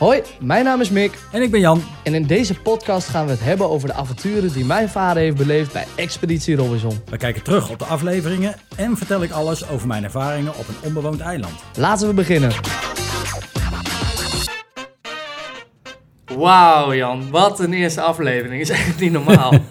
Hoi, 0.00 0.22
mijn 0.40 0.64
naam 0.64 0.80
is 0.80 0.90
Mick 0.90 1.18
En 1.32 1.42
ik 1.42 1.50
ben 1.50 1.60
Jan. 1.60 1.82
en 2.02 2.14
in 2.14 2.26
deze 2.26 2.54
podcast 2.60 3.08
gaan 3.08 3.24
we 3.24 3.30
het 3.30 3.40
hebben 3.40 3.70
over 3.70 3.88
de 3.88 3.94
avonturen 3.94 4.52
die 4.52 4.64
mijn 4.64 4.88
vader 4.88 5.22
heeft 5.22 5.36
beleefd 5.36 5.72
bij 5.72 5.86
Expeditie 5.96 6.56
Robinson. 6.56 6.98
We 7.10 7.16
kijken 7.16 7.42
terug 7.42 7.70
op 7.70 7.78
de 7.78 7.84
afleveringen 7.84 8.54
en 8.76 8.96
vertel 8.96 9.22
ik 9.22 9.30
alles 9.30 9.68
over 9.68 9.86
mijn 9.86 10.04
ervaringen 10.04 10.52
op 10.56 10.68
een 10.68 10.88
onbewoond 10.88 11.20
eiland. 11.20 11.54
Laten 11.76 12.08
we 12.08 12.14
beginnen. 12.14 12.52
Wauw 16.36 16.94
Jan, 16.94 17.30
wat 17.30 17.60
een 17.60 17.72
eerste 17.72 18.00
aflevering. 18.00 18.60
Is 18.60 18.70
echt 18.70 19.00
niet 19.00 19.12
normaal. 19.12 19.54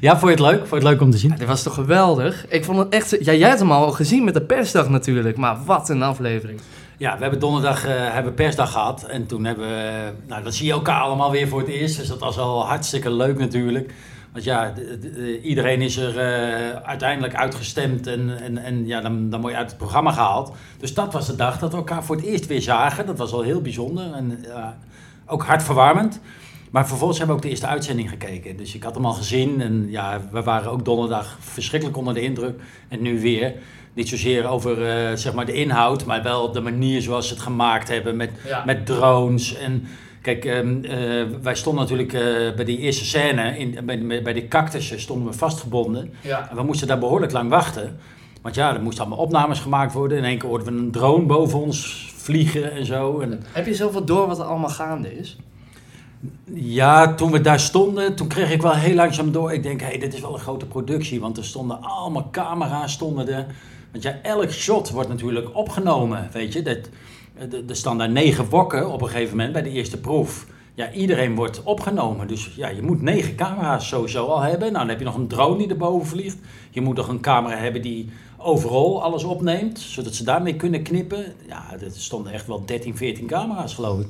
Ja, 0.00 0.18
vond 0.18 0.38
je 0.38 0.44
het 0.44 0.52
leuk? 0.52 0.58
Vond 0.58 0.68
je 0.70 0.74
het 0.74 0.84
leuk 0.84 1.00
om 1.00 1.10
te 1.10 1.18
zien? 1.18 1.34
Dit 1.38 1.48
was 1.48 1.62
toch 1.62 1.74
geweldig? 1.74 2.46
Ik 2.48 2.64
vond 2.64 2.78
het 2.78 2.88
echt... 2.88 3.10
Ja, 3.10 3.32
jij 3.32 3.48
hebt 3.48 3.60
hem 3.60 3.72
al 3.72 3.90
gezien 3.92 4.24
met 4.24 4.34
de 4.34 4.42
persdag 4.42 4.88
natuurlijk, 4.88 5.36
maar 5.36 5.64
wat 5.64 5.88
een 5.88 6.02
aflevering. 6.02 6.60
Ja, 7.02 7.14
we 7.16 7.22
hebben 7.22 7.40
donderdag 7.40 7.84
eh, 7.86 8.12
hebben 8.12 8.34
persdag 8.34 8.72
gehad. 8.72 9.04
En 9.04 9.26
toen 9.26 9.44
hebben 9.44 9.68
we... 9.68 10.12
Nou, 10.26 10.42
dan 10.42 10.52
zie 10.52 10.66
je 10.66 10.72
elkaar 10.72 11.00
allemaal 11.00 11.30
weer 11.30 11.48
voor 11.48 11.58
het 11.60 11.68
eerst. 11.68 11.96
Dus 11.96 12.08
dat 12.08 12.18
was 12.18 12.38
al 12.38 12.66
hartstikke 12.66 13.10
leuk 13.10 13.38
natuurlijk. 13.38 13.94
Want 14.32 14.44
ja, 14.44 14.70
de- 14.70 14.98
de- 15.00 15.10
de- 15.10 15.40
iedereen 15.40 15.80
is 15.80 15.96
er 15.96 16.18
eh, 16.18 16.82
uiteindelijk 16.82 17.34
uitgestemd. 17.34 18.06
En, 18.06 18.40
en, 18.42 18.58
en 18.58 18.86
ja, 18.86 19.00
dan, 19.00 19.30
dan 19.30 19.42
je 19.42 19.56
uit 19.56 19.68
het 19.68 19.78
programma 19.78 20.12
gehaald. 20.12 20.52
Dus 20.78 20.94
dat 20.94 21.12
was 21.12 21.26
de 21.26 21.36
dag 21.36 21.58
dat 21.58 21.70
we 21.70 21.76
elkaar 21.76 22.04
voor 22.04 22.16
het 22.16 22.24
eerst 22.24 22.46
weer 22.46 22.62
zagen. 22.62 23.06
Dat 23.06 23.18
was 23.18 23.32
al 23.32 23.42
heel 23.42 23.60
bijzonder. 23.60 24.12
En 24.12 24.38
ja, 24.46 24.78
ook 25.26 25.44
hartverwarmend. 25.44 26.20
Maar 26.70 26.88
vervolgens 26.88 27.18
hebben 27.18 27.36
we 27.36 27.42
ook 27.42 27.48
de 27.48 27.52
eerste 27.54 27.72
uitzending 27.72 28.08
gekeken. 28.08 28.56
Dus 28.56 28.74
ik 28.74 28.82
had 28.82 28.94
hem 28.94 29.06
al 29.06 29.12
gezien. 29.12 29.60
En 29.60 29.90
ja, 29.90 30.20
we 30.30 30.42
waren 30.42 30.70
ook 30.70 30.84
donderdag 30.84 31.36
verschrikkelijk 31.40 31.98
onder 31.98 32.14
de 32.14 32.22
indruk. 32.22 32.60
En 32.88 33.02
nu 33.02 33.20
weer. 33.20 33.54
Niet 33.94 34.08
zozeer 34.08 34.46
over 34.48 34.88
eh, 34.88 35.16
zeg 35.16 35.32
maar 35.34 35.46
de 35.46 35.52
inhoud, 35.52 36.04
maar 36.04 36.22
wel 36.22 36.52
de 36.52 36.60
manier 36.60 37.02
zoals 37.02 37.28
ze 37.28 37.34
het 37.34 37.42
gemaakt 37.42 37.88
hebben 37.88 38.16
met, 38.16 38.30
Ja. 38.46 38.62
met 38.64 38.86
drones. 38.86 39.54
En 39.56 39.86
kijk, 40.22 40.44
ehm, 40.44 40.84
eh, 40.84 41.24
wij 41.42 41.54
stonden 41.54 41.82
natuurlijk 41.82 42.12
eh, 42.12 42.20
bij 42.56 42.64
die 42.64 42.78
eerste 42.78 43.04
scène, 43.04 43.58
in, 43.58 43.78
bij, 43.84 44.22
bij 44.22 44.32
die 44.32 44.48
cactussen 44.48 45.00
stonden 45.00 45.26
we 45.32 45.38
vastgebonden. 45.38 46.12
Ja. 46.20 46.50
En 46.50 46.56
we 46.56 46.62
moesten 46.62 46.86
daar 46.86 46.98
behoorlijk 46.98 47.32
lang 47.32 47.50
wachten. 47.50 47.98
Want 48.42 48.54
ja, 48.54 48.74
er 48.74 48.82
moesten 48.82 49.04
allemaal 49.04 49.24
opnames 49.24 49.60
gemaakt 49.60 49.92
worden. 49.92 50.18
In 50.18 50.24
één 50.24 50.38
keer 50.38 50.48
hoorden 50.48 50.74
we 50.74 50.80
een 50.80 50.90
drone 50.90 51.26
boven 51.26 51.60
ons 51.60 52.10
vliegen 52.16 52.72
en 52.72 52.86
zo. 52.86 53.20
En 53.20 53.42
Heb 53.52 53.66
je 53.66 53.74
zoveel 53.74 54.04
door 54.04 54.26
wat 54.26 54.38
er 54.38 54.44
allemaal 54.44 54.68
gaande 54.70 55.18
is? 55.18 55.36
ja, 56.54 57.14
toen 57.14 57.30
we 57.30 57.40
daar 57.40 57.60
stonden, 57.60 58.14
toen 58.14 58.26
kreeg 58.28 58.50
ik 58.52 58.62
wel 58.62 58.72
heel 58.74 58.94
langzaam 58.94 59.32
door. 59.32 59.52
Ik 59.52 59.62
denk, 59.62 59.80
hé, 59.80 59.86
hey, 59.86 59.98
dit 59.98 60.14
is 60.14 60.20
wel 60.20 60.34
een 60.34 60.40
grote 60.40 60.66
productie. 60.66 61.20
Want 61.20 61.36
er 61.36 61.44
stonden 61.44 61.82
allemaal 61.82 62.28
camera's, 62.30 62.92
stonden 62.92 63.28
er. 63.28 63.46
Want 63.92 64.04
ja, 64.04 64.18
elk 64.22 64.50
shot 64.50 64.90
wordt 64.90 65.08
natuurlijk 65.08 65.56
opgenomen, 65.56 66.28
weet 66.32 66.52
je. 66.52 66.62
Dat, 66.62 66.78
er- 67.68 67.76
staan 67.76 67.98
daar 67.98 68.10
negen 68.10 68.48
wokken 68.48 68.92
op 68.92 69.02
een 69.02 69.08
gegeven 69.08 69.36
moment 69.36 69.52
bij 69.52 69.62
de 69.62 69.70
eerste 69.70 70.00
proef. 70.00 70.46
Ja, 70.74 70.92
iedereen 70.92 71.34
wordt 71.34 71.62
opgenomen. 71.62 72.28
Dus 72.28 72.52
ja, 72.56 72.68
je 72.68 72.82
moet 72.82 73.02
negen 73.02 73.34
camera's 73.34 73.88
sowieso 73.88 74.26
al 74.26 74.40
hebben. 74.40 74.66
Nou, 74.72 74.78
dan 74.78 74.88
heb 74.88 74.98
je 74.98 75.04
nog 75.04 75.14
een 75.14 75.28
drone 75.28 75.58
die 75.58 75.68
erboven 75.68 76.06
vliegt. 76.08 76.36
Je 76.70 76.80
moet 76.80 76.96
nog 76.96 77.08
een 77.08 77.20
camera 77.20 77.56
hebben 77.56 77.82
die 77.82 78.08
overal 78.36 79.02
alles 79.02 79.24
opneemt. 79.24 79.78
Zodat 79.78 80.14
ze 80.14 80.24
daarmee 80.24 80.56
kunnen 80.56 80.82
knippen. 80.82 81.24
Ja, 81.48 81.64
er 81.80 81.90
stonden 81.92 82.32
echt 82.32 82.46
wel 82.46 82.64
13, 82.64 82.96
14 82.96 83.26
camera's, 83.26 83.74
geloof 83.74 84.00
ik. 84.00 84.06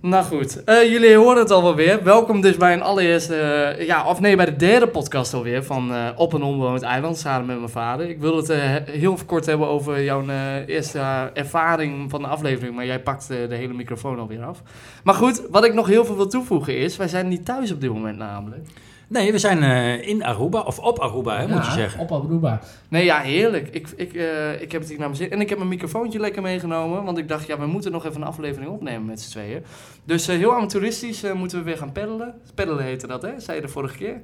Nou 0.00 0.24
goed, 0.24 0.64
eh, 0.64 0.90
jullie 0.90 1.16
horen 1.16 1.38
het 1.38 1.50
al 1.50 1.62
wel 1.62 1.74
weer. 1.74 2.04
Welkom 2.04 2.40
dus 2.40 2.56
bij 2.56 2.72
een 2.72 2.82
allereerste, 2.82 3.36
eh, 3.36 3.86
ja, 3.86 4.08
of 4.08 4.20
nee, 4.20 4.36
bij 4.36 4.44
de 4.44 4.56
derde 4.56 4.88
podcast 4.88 5.34
alweer 5.34 5.64
van 5.64 5.92
eh, 5.92 6.08
Op 6.16 6.32
een 6.32 6.42
onbewoond 6.42 6.82
eiland, 6.82 7.18
samen 7.18 7.46
met 7.46 7.56
mijn 7.58 7.68
vader. 7.68 8.08
Ik 8.08 8.20
wil 8.20 8.36
het 8.36 8.52
heel 8.90 9.18
kort 9.26 9.46
hebben 9.46 9.68
over 9.68 10.02
jouw 10.02 10.24
eerste 10.66 11.30
ervaring 11.34 12.10
van 12.10 12.22
de 12.22 12.28
aflevering, 12.28 12.74
maar 12.74 12.86
jij 12.86 13.00
pakt 13.00 13.28
de 13.28 13.54
hele 13.54 13.72
microfoon 13.72 14.18
alweer 14.18 14.42
af. 14.42 14.62
Maar 15.04 15.14
goed, 15.14 15.42
wat 15.50 15.64
ik 15.64 15.74
nog 15.74 15.86
heel 15.86 16.04
veel 16.04 16.16
wil 16.16 16.28
toevoegen 16.28 16.78
is, 16.78 16.96
wij 16.96 17.08
zijn 17.08 17.28
niet 17.28 17.44
thuis 17.44 17.72
op 17.72 17.80
dit 17.80 17.92
moment 17.92 18.18
namelijk. 18.18 18.66
Nee, 19.08 19.32
we 19.32 19.38
zijn 19.38 19.62
eh, 19.62 20.08
in 20.08 20.24
Aruba, 20.24 20.60
of 20.60 20.78
op 20.78 20.98
Aruba, 20.98 21.38
hè, 21.40 21.48
moet 21.48 21.66
je 21.66 21.72
zeggen. 21.72 22.00
op 22.00 22.12
Aruba. 22.12 22.60
Nee, 22.88 23.04
ja, 23.04 23.20
heerlijk. 23.20 23.68
Ik, 23.68 23.88
ik, 23.96 24.14
eh, 24.14 24.60
ik 24.60 24.72
heb 24.72 24.80
het 24.80 24.90
hier 24.90 24.98
naar 24.98 25.08
mijn 25.08 25.20
zin. 25.20 25.30
En 25.30 25.40
ik 25.40 25.48
heb 25.48 25.58
mijn 25.58 25.70
microfoontje 25.70 26.18
lekker 26.18 26.42
meegenomen, 26.42 27.04
want 27.04 27.18
ik 27.18 27.28
dacht, 27.28 27.46
ja, 27.46 27.58
we 27.58 27.66
moeten 27.66 27.92
nog 27.92 28.06
even 28.06 28.20
een 28.20 28.26
aflevering 28.26 28.70
opnemen 28.70 29.04
met 29.04 29.20
z'n 29.20 29.30
tweeën. 29.30 29.64
Dus 30.04 30.28
eh, 30.28 30.36
heel 30.36 30.54
amateuristisch 30.54 31.22
eh, 31.22 31.32
moeten 31.32 31.58
we 31.58 31.64
weer 31.64 31.76
gaan 31.76 31.92
peddelen. 31.92 32.34
Peddelen 32.54 32.84
heette 32.84 33.06
dat, 33.06 33.22
hè? 33.22 33.40
Zei 33.40 33.56
je 33.56 33.62
de 33.62 33.68
vorige 33.68 33.96
keer? 33.96 34.20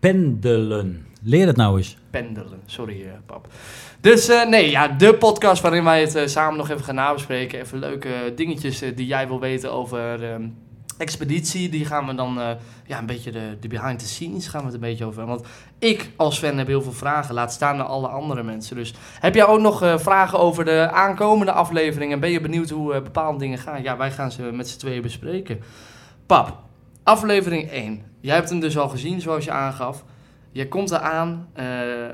Pendelen. 0.00 1.06
Leer 1.24 1.46
het 1.46 1.56
nou 1.56 1.76
eens. 1.76 1.96
Pendelen, 2.10 2.60
sorry 2.66 3.02
eh, 3.02 3.12
pap. 3.26 3.46
Dus 4.00 4.28
eh, 4.28 4.48
nee, 4.48 4.70
ja, 4.70 4.88
de 4.88 5.14
podcast 5.14 5.62
waarin 5.62 5.84
wij 5.84 6.00
het 6.00 6.30
samen 6.30 6.56
nog 6.56 6.70
even 6.70 6.84
gaan 6.84 6.94
nabespreken. 6.94 7.60
Even 7.60 7.78
leuke 7.78 8.32
dingetjes 8.36 8.78
die 8.78 9.06
jij 9.06 9.28
wil 9.28 9.40
weten 9.40 9.72
over 9.72 10.30
ehm, 10.32 10.42
expeditie. 11.02 11.68
Die 11.68 11.84
gaan 11.84 12.06
we 12.06 12.14
dan, 12.14 12.40
eh, 12.40 12.50
ja, 12.86 12.98
een 12.98 13.06
beetje 13.06 13.30
de, 13.30 13.56
de 13.60 13.68
behind 13.68 13.98
the 13.98 14.06
scenes 14.06 14.46
gaan 14.46 14.60
we 14.60 14.66
het 14.66 14.74
een 14.74 14.80
beetje 14.80 15.04
over. 15.04 15.26
Want 15.26 15.46
ik 15.78 16.10
als 16.16 16.38
fan 16.38 16.58
heb 16.58 16.66
heel 16.66 16.82
veel 16.82 16.92
vragen, 16.92 17.34
laat 17.34 17.52
staan 17.52 17.76
naar 17.76 17.86
alle 17.86 18.08
andere 18.08 18.42
mensen. 18.42 18.76
Dus 18.76 18.94
heb 19.20 19.34
jij 19.34 19.46
ook 19.46 19.60
nog 19.60 19.82
eh, 19.82 19.98
vragen 19.98 20.38
over 20.38 20.64
de 20.64 20.90
aankomende 20.90 21.52
afleveringen? 21.52 22.20
Ben 22.20 22.30
je 22.30 22.40
benieuwd 22.40 22.70
hoe 22.70 22.94
eh, 22.94 23.02
bepaalde 23.02 23.38
dingen 23.38 23.58
gaan? 23.58 23.82
Ja, 23.82 23.96
wij 23.96 24.10
gaan 24.10 24.32
ze 24.32 24.42
met 24.42 24.68
z'n 24.68 24.78
tweeën 24.78 25.02
bespreken. 25.02 25.60
Pap, 26.26 26.58
aflevering 27.02 27.70
1. 27.70 28.02
Jij 28.20 28.34
hebt 28.34 28.48
hem 28.48 28.60
dus 28.60 28.78
al 28.78 28.88
gezien, 28.88 29.20
zoals 29.20 29.44
je 29.44 29.50
aangaf. 29.50 30.04
Je 30.54 30.68
komt 30.68 30.90
eraan. 30.90 31.48
eh 31.52 31.64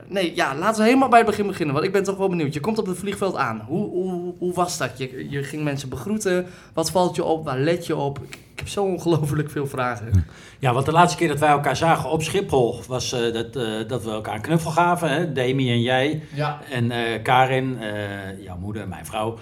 nee, 0.09 0.34
ja, 0.34 0.54
laten 0.56 0.81
we 0.81 0.87
helemaal 0.87 1.09
bij 1.09 1.19
het 1.19 1.28
begin 1.28 1.47
beginnen. 1.47 1.75
Want 1.75 1.87
ik 1.87 1.93
ben 1.93 2.03
toch 2.04 2.16
wel 2.16 2.28
benieuwd. 2.28 2.54
Je 2.54 2.60
komt 2.60 2.78
op 2.78 2.87
het 2.87 2.99
vliegveld 2.99 3.37
aan. 3.37 3.60
Hoe, 3.66 3.88
hoe, 3.91 4.34
hoe 4.38 4.53
was 4.54 4.78
dat? 4.78 4.99
Je, 4.99 5.26
je 5.31 5.43
ging 5.43 5.65
mensen 5.65 5.88
begroeten. 5.88 6.47
Wat 6.75 6.91
valt 6.91 7.16
je 7.16 7.25
op? 7.25 7.44
Waar 7.44 7.59
let 7.59 7.87
je 7.87 7.97
op? 7.97 8.19
Ik, 8.19 8.34
ik 8.53 8.59
heb 8.59 8.69
zo 8.69 8.84
ongelooflijk 8.84 9.50
veel 9.50 9.66
vragen. 9.66 10.25
Ja, 10.59 10.72
want 10.72 10.87
de 10.87 10.93
laatste 10.93 11.19
keer 11.19 11.28
dat 11.28 11.38
wij 11.38 11.48
elkaar 11.48 11.77
zagen 11.77 12.10
op 12.10 12.22
Schiphol 12.22 12.81
was 12.88 13.12
eh, 13.12 13.32
dat, 13.32 13.56
eh, 13.56 13.88
dat 13.88 14.04
we 14.04 14.10
elkaar 14.10 14.34
een 14.34 14.41
knuffel 14.41 14.71
gaven. 14.71 15.10
Hè? 15.10 15.32
Demi 15.32 15.71
en 15.71 15.81
jij 15.82 16.22
Ja. 16.34 16.60
en 16.71 16.91
eh, 16.91 17.22
Karin, 17.22 17.78
eh, 17.81 18.44
jouw 18.44 18.56
moeder, 18.59 18.88
mijn 18.88 19.06
vrouw, 19.06 19.38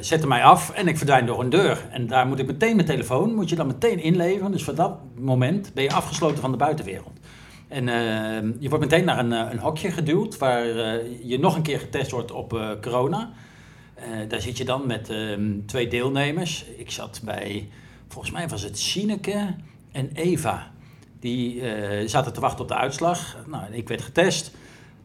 zetten 0.00 0.28
mij 0.28 0.42
af 0.42 0.70
en 0.70 0.88
ik 0.88 0.96
verdwijn 0.96 1.26
door 1.26 1.40
een 1.40 1.50
deur. 1.50 1.84
En 1.90 2.06
daar 2.06 2.26
moet 2.26 2.38
ik 2.38 2.46
meteen 2.46 2.74
mijn 2.76 2.88
telefoon, 2.88 3.34
moet 3.34 3.48
je 3.48 3.56
dan 3.56 3.66
meteen 3.66 3.98
inleveren. 4.02 4.50
Dus 4.52 4.64
voor 4.64 4.74
dat 4.74 4.92
moment 5.18 5.70
ben 5.74 5.84
je 5.84 5.92
afgesloten 5.92 6.38
van 6.38 6.50
de 6.50 6.56
buitenwereld. 6.56 7.12
En 7.68 7.88
eh, 7.88 8.50
je 8.58 8.68
wordt 8.68 8.84
meteen 8.84 9.04
naar 9.04 9.18
een, 9.18 9.32
eh, 9.32 9.46
een 9.50 9.58
hokje 9.58 9.90
geduwd 9.90 10.38
waar 10.38 10.66
eh, 10.66 10.94
je 11.22 11.38
nog 11.38 11.56
een 11.56 11.62
keer 11.62 11.78
getest 11.78 12.10
wordt 12.10 12.30
op 12.30 12.76
corona. 12.82 13.32
Daar 14.28 14.40
zit 14.40 14.58
je 14.58 14.64
dan 14.64 14.86
met 14.86 15.10
ehm, 15.10 15.52
twee 15.66 15.88
deelnemers. 15.88 16.64
Ik 16.76 16.90
zat 16.90 17.20
bij, 17.24 17.68
volgens 18.08 18.32
mij 18.32 18.48
was 18.48 18.62
het 18.62 18.78
Sineke 18.78 19.54
en 19.92 20.10
Eva. 20.14 20.70
Die 21.20 21.62
zaten 22.06 22.32
te 22.32 22.40
wachten 22.40 22.60
op 22.60 22.68
de 22.68 22.74
uitslag. 22.74 23.36
Nou, 23.46 23.72
ik 23.72 23.88
werd 23.88 24.02
getest. 24.02 24.54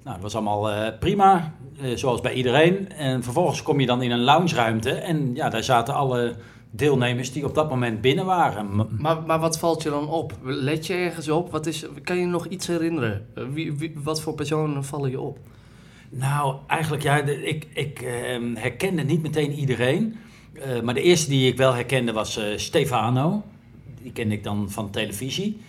Nou, 0.03 0.13
dat 0.13 0.23
was 0.23 0.35
allemaal 0.35 0.93
prima, 0.99 1.53
zoals 1.95 2.21
bij 2.21 2.33
iedereen. 2.33 2.91
En 2.91 3.23
vervolgens 3.23 3.61
kom 3.61 3.79
je 3.79 3.85
dan 3.85 4.01
in 4.01 4.11
een 4.11 4.23
loungeruimte. 4.23 4.91
En 4.91 5.35
ja, 5.35 5.49
daar 5.49 5.63
zaten 5.63 5.93
alle 5.93 6.35
deelnemers 6.71 7.31
die 7.31 7.45
op 7.45 7.55
dat 7.55 7.69
moment 7.69 8.01
binnen 8.01 8.25
waren. 8.25 8.87
Maar, 8.97 9.21
maar 9.23 9.39
wat 9.39 9.59
valt 9.59 9.83
je 9.83 9.89
dan 9.89 10.07
op? 10.07 10.33
Let 10.43 10.87
je 10.87 10.93
ergens 10.93 11.29
op? 11.29 11.51
Wat 11.51 11.65
is, 11.65 11.85
kan 12.03 12.17
je 12.17 12.25
nog 12.25 12.45
iets 12.45 12.67
herinneren? 12.67 13.25
Wie, 13.53 13.73
wie, 13.73 13.93
wat 14.03 14.21
voor 14.21 14.33
personen 14.33 14.85
vallen 14.85 15.09
je 15.09 15.19
op? 15.19 15.39
Nou, 16.09 16.55
eigenlijk 16.67 17.03
ja, 17.03 17.17
ik, 17.23 17.67
ik 17.73 18.01
ehm, 18.01 18.55
herkende 18.55 19.03
niet 19.03 19.21
meteen 19.21 19.51
iedereen. 19.51 20.15
Eh, 20.53 20.81
maar 20.81 20.93
de 20.93 21.01
eerste 21.01 21.29
die 21.29 21.51
ik 21.51 21.57
wel 21.57 21.73
herkende 21.73 22.11
was 22.11 22.37
eh, 22.37 22.57
Stefano. 22.57 23.43
Die 24.01 24.11
kende 24.11 24.35
ik 24.35 24.43
dan 24.43 24.69
van 24.69 24.89
televisie. 24.89 25.61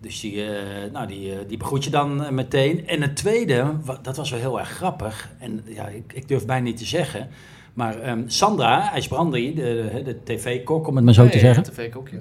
Dus 0.00 0.20
die, 0.20 0.44
eh, 0.44 0.92
nou, 0.92 1.06
die, 1.06 1.46
die 1.46 1.56
begroet 1.56 1.84
je 1.84 1.90
dan 1.90 2.34
meteen. 2.34 2.86
En 2.86 3.02
het 3.02 3.16
tweede, 3.16 3.74
dat 4.02 4.16
was 4.16 4.30
wel 4.30 4.40
heel 4.40 4.58
erg 4.58 4.68
grappig. 4.68 5.30
En 5.38 5.62
ja, 5.66 5.86
ik, 5.86 6.12
ik 6.12 6.28
durf 6.28 6.46
bijna 6.46 6.64
niet 6.64 6.76
te 6.76 6.84
zeggen. 6.84 7.28
Maar 7.78 8.00
ehm, 8.00 8.22
Sandra 8.26 8.92
IJsbrandi, 8.92 9.54
de, 9.54 10.00
de 10.04 10.16
tv-kok 10.24 10.86
om 10.86 10.96
het 10.96 11.04
maar 11.04 11.14
zo 11.14 11.28
te 11.28 11.38
zeggen. 11.38 11.62
tv 11.62 11.94
ook, 11.94 12.08
ja. 12.08 12.18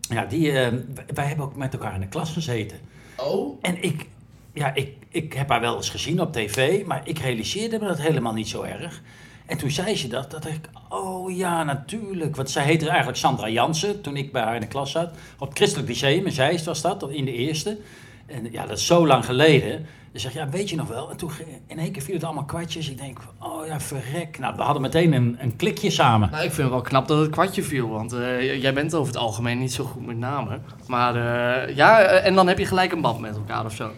Ja, 0.00 0.24
die, 0.24 0.50
ehm, 0.50 0.76
wij- 0.94 1.04
wij 1.14 1.24
hebben 1.26 1.44
ook 1.44 1.56
met 1.56 1.72
elkaar 1.72 1.94
in 1.94 2.00
de 2.00 2.08
klas 2.08 2.32
gezeten. 2.32 2.76
Oh? 3.16 3.58
En 3.62 3.82
ik, 3.82 4.06
ja, 4.52 4.74
ik, 4.74 4.88
ik 5.08 5.32
heb 5.32 5.48
haar 5.48 5.60
wel 5.60 5.76
eens 5.76 5.90
gezien 5.90 6.20
op 6.20 6.32
tv, 6.32 6.84
maar 6.86 7.00
ik 7.04 7.18
realiseerde 7.18 7.78
me 7.78 7.86
dat 7.86 8.00
helemaal 8.00 8.32
niet 8.32 8.48
zo 8.48 8.62
erg. 8.62 9.02
En 9.46 9.58
toen 9.58 9.70
zei 9.70 9.96
ze 9.96 10.08
dat, 10.08 10.30
dat 10.30 10.46
ik, 10.46 10.68
oh 10.88 11.36
ja, 11.36 11.62
natuurlijk. 11.64 12.36
Want 12.36 12.50
zij 12.50 12.64
heette 12.64 12.88
eigenlijk 12.88 13.18
Sandra 13.18 13.48
Jansen 13.48 14.00
toen 14.00 14.16
ik 14.16 14.32
bij 14.32 14.42
haar 14.42 14.54
in 14.54 14.60
de 14.60 14.66
klas 14.66 14.90
zat. 14.90 15.10
Op 15.38 15.48
het 15.48 15.56
Christelijk 15.56 15.88
Lyceum 15.88 16.26
in 16.26 16.32
Zeist 16.32 16.64
was 16.64 16.80
dat, 16.82 17.10
in 17.10 17.24
de 17.24 17.32
eerste. 17.32 17.78
En 18.26 18.48
ja, 18.52 18.66
dat 18.66 18.78
is 18.78 18.86
zo 18.86 19.06
lang 19.06 19.24
geleden. 19.24 19.86
Dus 20.12 20.22
zeg 20.22 20.32
ja, 20.32 20.48
weet 20.48 20.70
je 20.70 20.76
nog 20.76 20.88
wel? 20.88 21.10
En 21.10 21.16
toen 21.16 21.30
in 21.66 21.78
één 21.78 21.92
keer 21.92 22.02
viel 22.02 22.14
het 22.14 22.24
allemaal 22.24 22.44
kwartjes. 22.44 22.90
Ik 22.90 22.98
denk, 22.98 23.18
oh 23.38 23.66
ja, 23.66 23.80
verrek. 23.80 24.38
Nou, 24.38 24.56
we 24.56 24.62
hadden 24.62 24.82
meteen 24.82 25.12
een, 25.12 25.36
een 25.40 25.56
klikje 25.56 25.90
samen. 25.90 26.30
Nou, 26.30 26.44
ik 26.44 26.52
vind 26.52 26.62
het 26.62 26.70
wel 26.70 26.80
knap 26.80 27.08
dat 27.08 27.18
het 27.18 27.30
kwartje 27.30 27.62
viel, 27.62 27.88
want 27.88 28.12
eh, 28.12 28.60
jij 28.62 28.74
bent 28.74 28.94
over 28.94 29.12
het 29.12 29.22
algemeen 29.22 29.58
niet 29.58 29.72
zo 29.72 29.84
goed 29.84 30.06
met 30.06 30.16
namen. 30.16 30.62
Maar 30.86 31.14
eh, 31.14 31.76
ja, 31.76 32.00
eh, 32.00 32.26
en 32.26 32.34
dan 32.34 32.48
heb 32.48 32.58
je 32.58 32.66
gelijk 32.66 32.92
een 32.92 33.00
band 33.00 33.20
met 33.20 33.36
elkaar 33.36 33.64
of 33.64 33.74
zo. 33.74 33.90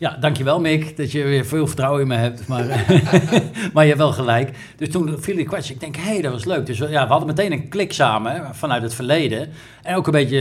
Ja, 0.00 0.16
dankjewel 0.16 0.60
Mick, 0.60 0.96
dat 0.96 1.12
je 1.12 1.24
weer 1.24 1.44
veel 1.44 1.66
vertrouwen 1.66 2.00
in 2.00 2.08
me 2.08 2.14
hebt. 2.14 2.46
Maar, 2.46 2.66
maar 3.72 3.82
je 3.82 3.88
hebt 3.88 3.98
wel 3.98 4.12
gelijk. 4.12 4.56
Dus 4.76 4.90
toen 4.90 5.22
viel 5.22 5.36
die 5.36 5.44
kwestie. 5.44 5.74
Ik 5.74 5.80
denk, 5.80 5.96
hé, 5.96 6.02
hey, 6.02 6.20
dat 6.20 6.32
was 6.32 6.44
leuk. 6.44 6.66
Dus 6.66 6.78
ja, 6.78 7.02
we 7.04 7.10
hadden 7.10 7.26
meteen 7.26 7.52
een 7.52 7.68
klik 7.68 7.92
samen 7.92 8.54
vanuit 8.54 8.82
het 8.82 8.94
verleden. 8.94 9.48
En 9.82 9.96
ook 9.96 10.06
een 10.06 10.12
beetje, 10.12 10.38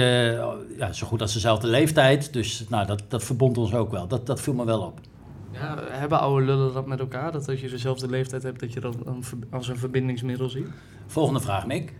ja, 0.77 0.93
zo 0.93 1.07
goed 1.07 1.21
als 1.21 1.33
dezelfde 1.33 1.67
leeftijd. 1.67 2.33
Dus 2.33 2.65
nou, 2.69 2.85
dat, 2.85 3.03
dat 3.07 3.23
verbond 3.23 3.57
ons 3.57 3.73
ook 3.73 3.91
wel. 3.91 4.07
Dat, 4.07 4.25
dat 4.25 4.41
viel 4.41 4.53
me 4.53 4.65
wel 4.65 4.81
op. 4.81 4.99
Ja, 5.51 5.77
hebben 5.89 6.19
oude 6.19 6.45
lullen 6.45 6.73
dat 6.73 6.85
met 6.85 6.99
elkaar? 6.99 7.31
Dat 7.31 7.49
als 7.49 7.61
je 7.61 7.69
dezelfde 7.69 8.09
leeftijd 8.09 8.43
hebt, 8.43 8.59
dat 8.59 8.73
je 8.73 8.79
dat 8.79 8.95
als 9.49 9.67
een 9.67 9.77
verbindingsmiddel 9.77 10.49
ziet? 10.49 10.67
Volgende 11.07 11.39
vraag, 11.39 11.65
Mick. 11.65 11.93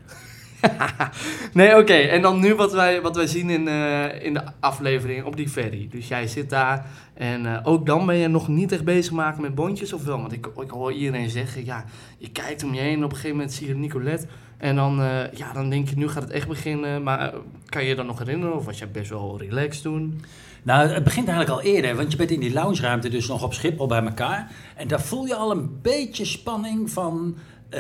nee, 1.54 1.78
oké. 1.78 1.94
En 1.94 2.22
dan 2.22 2.40
nu 2.40 2.56
wat 2.56 2.74
wij, 2.74 3.02
wat 3.02 3.16
wij 3.16 3.28
zien 3.28 3.50
in, 3.50 3.68
uh, 3.68 4.24
in 4.24 4.34
de 4.34 4.44
aflevering 4.60 5.24
op 5.26 5.36
die 5.36 5.50
ferry. 5.50 5.88
Dus 5.92 6.08
jij 6.08 6.28
zit 6.28 6.50
daar 6.50 6.86
en 7.14 7.46
uh, 7.46 7.60
ook 7.64 7.86
dan 7.86 8.06
ben 8.06 8.16
je 8.16 8.28
nog 8.28 8.48
niet 8.48 8.72
echt 8.72 8.84
bezig 8.84 9.12
maken 9.12 9.42
met 9.42 9.56
bondjes 9.56 9.94
of 9.94 10.04
wel? 10.04 10.20
Want 10.20 10.32
ik, 10.32 10.46
ik 10.46 10.70
hoor 10.70 10.94
iedereen 10.94 11.30
zeggen, 11.30 11.66
ja, 11.66 11.86
je 12.18 12.32
kijkt 12.32 12.64
om 12.64 12.74
je 12.74 12.82
heen 12.82 12.98
en 12.98 13.04
op 13.04 13.10
een 13.10 13.16
gegeven 13.16 13.36
moment 13.36 13.54
zie 13.54 13.68
je 13.68 13.76
Nicolette. 13.76 14.28
En 14.58 14.76
dan, 14.76 15.00
uh, 15.00 15.32
ja, 15.34 15.54
dan 15.54 15.70
denk 15.70 15.90
je, 15.90 15.96
nu 15.96 16.08
gaat 16.08 16.24
het 16.24 16.32
echt 16.32 16.48
beginnen. 16.48 17.04
Maar 17.04 17.34
kan 17.66 17.84
je 17.84 17.90
je 17.90 17.96
dan 17.96 18.06
nog 18.06 18.20
herinneren 18.20 18.56
of 18.56 18.66
was 18.66 18.80
je 18.80 18.88
best 18.88 19.10
wel 19.10 19.40
relaxed 19.40 19.82
toen? 19.82 20.22
Nou, 20.64 20.90
het 20.90 21.04
begint 21.04 21.28
eigenlijk 21.28 21.60
al 21.60 21.74
eerder, 21.74 21.96
want 21.96 22.12
je 22.12 22.18
bent 22.18 22.32
in 22.32 22.40
die 22.40 22.54
loungeruimte 22.54 23.10
dus 23.10 23.28
nog 23.28 23.44
op 23.44 23.54
Schiphol 23.54 23.88
bij 23.88 24.04
elkaar. 24.04 24.52
En 24.76 24.88
daar 24.88 25.02
voel 25.02 25.26
je 25.26 25.36
al 25.36 25.52
een 25.52 25.80
beetje 25.82 26.26
spanning 26.26 26.90
van, 26.90 27.36
uh, 27.70 27.80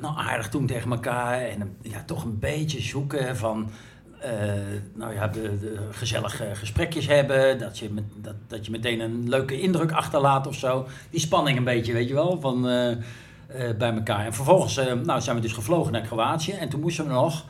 nou 0.00 0.16
aardig 0.16 0.48
doen 0.48 0.66
tegen 0.66 0.90
elkaar 0.90 1.40
en 1.40 1.76
ja, 1.82 2.02
toch 2.06 2.24
een 2.24 2.38
beetje 2.38 2.80
zoeken 2.80 3.36
van, 3.36 3.70
uh, 4.24 4.30
nou 4.94 5.14
ja, 5.14 5.28
de, 5.28 5.58
de, 5.58 5.78
gezellige 5.90 6.54
gesprekjes 6.54 7.06
hebben, 7.06 7.58
dat 7.58 7.78
je, 7.78 7.90
met, 7.90 8.04
dat, 8.16 8.34
dat 8.46 8.64
je 8.64 8.70
meteen 8.70 9.00
een 9.00 9.28
leuke 9.28 9.60
indruk 9.60 9.92
achterlaat 9.92 10.46
of 10.46 10.54
zo. 10.54 10.86
Die 11.10 11.20
spanning 11.20 11.58
een 11.58 11.64
beetje, 11.64 11.92
weet 11.92 12.08
je 12.08 12.14
wel, 12.14 12.40
van 12.40 12.56
uh, 12.68 12.96
bij 13.78 13.92
elkaar. 13.92 14.26
En 14.26 14.34
vervolgens 14.34 14.80
nou, 15.04 15.20
zijn 15.20 15.36
we 15.36 15.42
dus 15.42 15.52
gevlogen 15.52 15.92
naar 15.92 16.02
Kroatië 16.02 16.52
en 16.52 16.68
toen 16.68 16.80
moesten 16.80 17.04
we 17.04 17.10
nog 17.10 17.44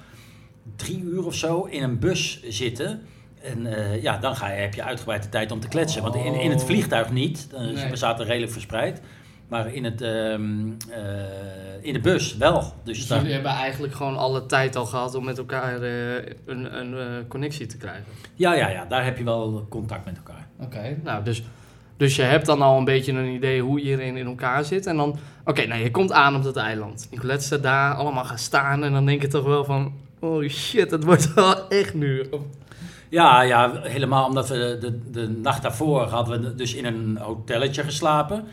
drie 0.77 1.03
uur 1.03 1.27
of 1.27 1.35
zo 1.35 1.65
in 1.65 1.83
een 1.83 1.99
bus 1.99 2.43
zitten... 2.43 3.03
En 3.43 3.67
uh, 3.67 4.03
ja, 4.03 4.19
dan 4.19 4.37
ga 4.37 4.49
je, 4.49 4.61
heb 4.61 4.75
je 4.75 4.83
uitgebreid 4.83 5.23
de 5.23 5.29
tijd 5.29 5.53
om 5.53 5.61
te 5.61 5.69
kletsen. 5.69 6.03
Want 6.03 6.15
in, 6.15 6.35
in 6.35 6.51
het 6.51 6.65
vliegtuig 6.65 7.11
niet. 7.11 7.49
Uh, 7.53 7.61
nee. 7.61 7.91
We 7.91 7.97
zaten 7.97 8.27
redelijk 8.27 8.53
verspreid. 8.53 9.01
Maar 9.49 9.75
in, 9.75 9.85
het, 9.85 10.03
uh, 10.03 10.33
in 11.81 11.93
de 11.93 12.01
bus 12.03 12.37
wel. 12.37 12.73
Dus, 12.85 13.07
dus 13.07 13.19
jullie 13.19 13.33
hebben 13.33 13.51
eigenlijk 13.51 13.95
gewoon 13.95 14.17
alle 14.17 14.47
tijd 14.47 14.77
al 14.77 14.87
gehad 14.87 15.15
om 15.15 15.25
met 15.25 15.39
elkaar 15.39 15.83
een, 15.83 16.79
een 16.79 17.27
connectie 17.29 17.67
te 17.67 17.77
krijgen? 17.77 18.05
Ja, 18.35 18.55
ja, 18.55 18.69
ja, 18.69 18.85
daar 18.85 19.05
heb 19.05 19.19
je 19.19 19.25
wel 19.25 19.67
contact 19.69 20.05
met 20.05 20.17
elkaar. 20.17 20.47
Oké, 20.61 20.97
nou 21.05 21.25
dus, 21.25 21.43
dus 21.97 22.17
je 22.17 22.23
hebt 22.23 22.47
dan 22.47 22.63
al 22.63 22.79
een 22.79 22.85
beetje 22.85 23.13
een 23.13 23.35
idee 23.35 23.63
hoe 23.63 23.81
iedereen 23.81 24.17
in 24.17 24.27
elkaar 24.27 24.65
zit. 24.65 24.87
En 24.87 24.97
dan, 24.97 25.19
oké, 25.45 25.67
nou 25.67 25.83
je 25.83 25.91
komt 25.91 26.13
aan 26.13 26.37
op 26.37 26.43
dat 26.43 26.57
eiland. 26.57 27.09
Nicolette 27.11 27.45
staat 27.45 27.63
daar, 27.63 27.95
allemaal 27.95 28.25
gaan 28.25 28.39
staan. 28.39 28.85
En 28.85 28.93
dan 28.93 29.07
denk 29.07 29.23
je 29.23 29.29
toch 29.29 29.45
wel 29.45 29.65
van, 29.65 29.93
oh 30.19 30.49
shit, 30.49 30.91
het 30.91 31.05
wordt 31.05 31.35
wel 31.35 31.69
echt 31.69 31.95
nu. 31.95 32.29
Ja, 33.09 33.43
ja, 33.43 33.81
helemaal 33.83 34.27
omdat 34.27 34.49
we 34.49 34.77
de, 34.81 35.11
de 35.11 35.29
nacht 35.29 35.63
daarvoor 35.63 36.03
hadden 36.03 36.41
we 36.41 36.55
dus 36.55 36.75
in 36.75 36.85
een 36.85 37.19
hotelletje 37.19 37.83
geslapen. 37.83 38.45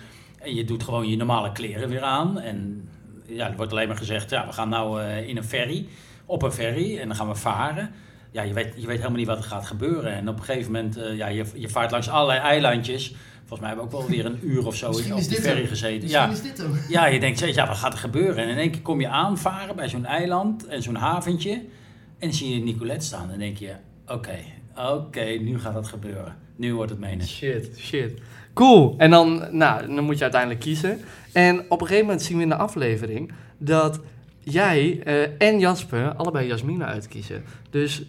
En 0.45 0.56
je 0.56 0.65
doet 0.65 0.83
gewoon 0.83 1.09
je 1.09 1.18
normale 1.18 1.51
kleren 1.51 1.89
weer 1.89 2.01
aan. 2.01 2.39
En 2.39 2.89
ja, 3.25 3.50
er 3.50 3.56
wordt 3.56 3.71
alleen 3.71 3.88
maar 3.88 3.97
gezegd, 3.97 4.30
ja, 4.30 4.45
we 4.45 4.53
gaan 4.53 4.69
nou 4.69 5.01
uh, 5.01 5.27
in 5.27 5.38
een 5.38 5.44
ferry, 5.44 5.88
op 6.25 6.42
een 6.44 6.51
ferry 6.51 6.97
en 6.97 7.07
dan 7.07 7.18
gaan 7.18 7.27
we 7.27 7.36
varen. 7.36 7.92
Ja, 8.31 8.42
je 8.42 8.53
weet, 8.53 8.74
je 8.75 8.88
weet 8.88 8.97
helemaal 8.97 9.18
niet 9.18 9.27
wat 9.27 9.38
er 9.38 9.44
gaat 9.44 9.65
gebeuren. 9.65 10.13
En 10.13 10.30
op 10.30 10.38
een 10.38 10.44
gegeven 10.44 10.71
moment, 10.71 10.97
uh, 10.97 11.18
ja, 11.18 11.27
je, 11.27 11.45
je 11.56 11.69
vaart 11.69 11.92
langs 11.92 12.09
allerlei 12.09 12.39
eilandjes. 12.39 13.15
Volgens 13.45 13.59
mij 13.59 13.69
hebben 13.69 13.88
we 13.88 13.95
ook 13.95 14.01
wel 14.01 14.09
weer 14.09 14.25
een 14.25 14.39
uur 14.42 14.65
of 14.65 14.75
zo 14.75 14.88
Misschien 14.88 15.13
op 15.13 15.24
de 15.24 15.36
ferry 15.36 15.65
gezeten. 15.65 16.01
Misschien 16.01 16.21
ja. 16.21 16.31
is 16.31 16.42
dit 16.42 16.57
hem. 16.57 16.71
Ja, 16.89 17.06
je 17.06 17.19
denkt, 17.19 17.39
ja, 17.39 17.68
wat 17.68 17.77
gaat 17.77 17.94
er 17.94 18.00
gebeuren? 18.00 18.44
En 18.44 18.50
in 18.50 18.57
één 18.57 18.71
keer 18.71 18.81
kom 18.81 19.01
je 19.01 19.07
aanvaren 19.07 19.75
bij 19.75 19.89
zo'n 19.89 20.06
eiland 20.06 20.68
en 20.68 20.83
zo'n 20.83 20.95
haventje. 20.95 21.51
En 21.51 22.31
dan 22.31 22.33
zie 22.33 22.53
je 22.53 22.63
Nicolette 22.63 23.06
staan 23.06 23.31
en 23.31 23.39
denk 23.39 23.57
je, 23.57 23.75
oké, 24.03 24.13
okay, 24.13 24.53
oké, 24.75 24.91
okay, 24.91 25.38
nu 25.38 25.59
gaat 25.59 25.74
het 25.74 25.88
gebeuren. 25.88 26.36
Nu 26.56 26.74
wordt 26.74 26.91
het 26.91 27.00
menen. 27.00 27.27
Shit, 27.27 27.69
shit. 27.77 28.21
Cool. 28.56 28.96
En 28.98 29.10
dan, 29.10 29.48
nou, 29.52 29.96
dan 29.96 30.04
moet 30.04 30.18
je 30.18 30.24
uiteindelijk 30.24 30.62
kiezen. 30.62 31.00
En 31.31 31.60
op 31.69 31.81
een 31.81 31.88
gegeven 31.88 32.06
moment 32.06 32.24
zien 32.24 32.38
we 32.38 32.44
in 32.44 32.50
de 32.50 32.56
aflevering 32.56 33.31
dat 33.57 34.00
jij 34.40 35.02
uh, 35.07 35.42
en 35.50 35.60
Jasper 35.60 36.13
allebei 36.13 36.48
Jasmine 36.48 36.86
uitkiezen. 36.86 37.44
Dus 37.69 38.06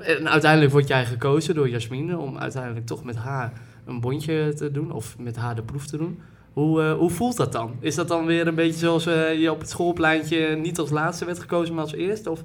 en 0.00 0.28
uiteindelijk 0.28 0.72
word 0.72 0.88
jij 0.88 1.06
gekozen 1.06 1.54
door 1.54 1.68
Jasmine 1.68 2.18
om 2.18 2.38
uiteindelijk 2.38 2.86
toch 2.86 3.04
met 3.04 3.16
haar 3.16 3.52
een 3.86 4.00
bondje 4.00 4.52
te 4.54 4.70
doen 4.70 4.92
of 4.92 5.16
met 5.18 5.36
haar 5.36 5.54
de 5.54 5.62
proef 5.62 5.86
te 5.86 5.96
doen. 5.96 6.18
Hoe, 6.52 6.82
uh, 6.82 6.92
hoe 6.92 7.10
voelt 7.10 7.36
dat 7.36 7.52
dan? 7.52 7.74
Is 7.80 7.94
dat 7.94 8.08
dan 8.08 8.26
weer 8.26 8.46
een 8.46 8.54
beetje 8.54 8.78
zoals 8.78 9.06
uh, 9.06 9.40
je 9.40 9.50
op 9.50 9.60
het 9.60 9.70
schoolpleintje 9.70 10.56
niet 10.56 10.78
als 10.78 10.90
laatste 10.90 11.24
werd 11.24 11.38
gekozen, 11.38 11.74
maar 11.74 11.84
als 11.84 11.94
eerste? 11.94 12.30
Of? 12.30 12.44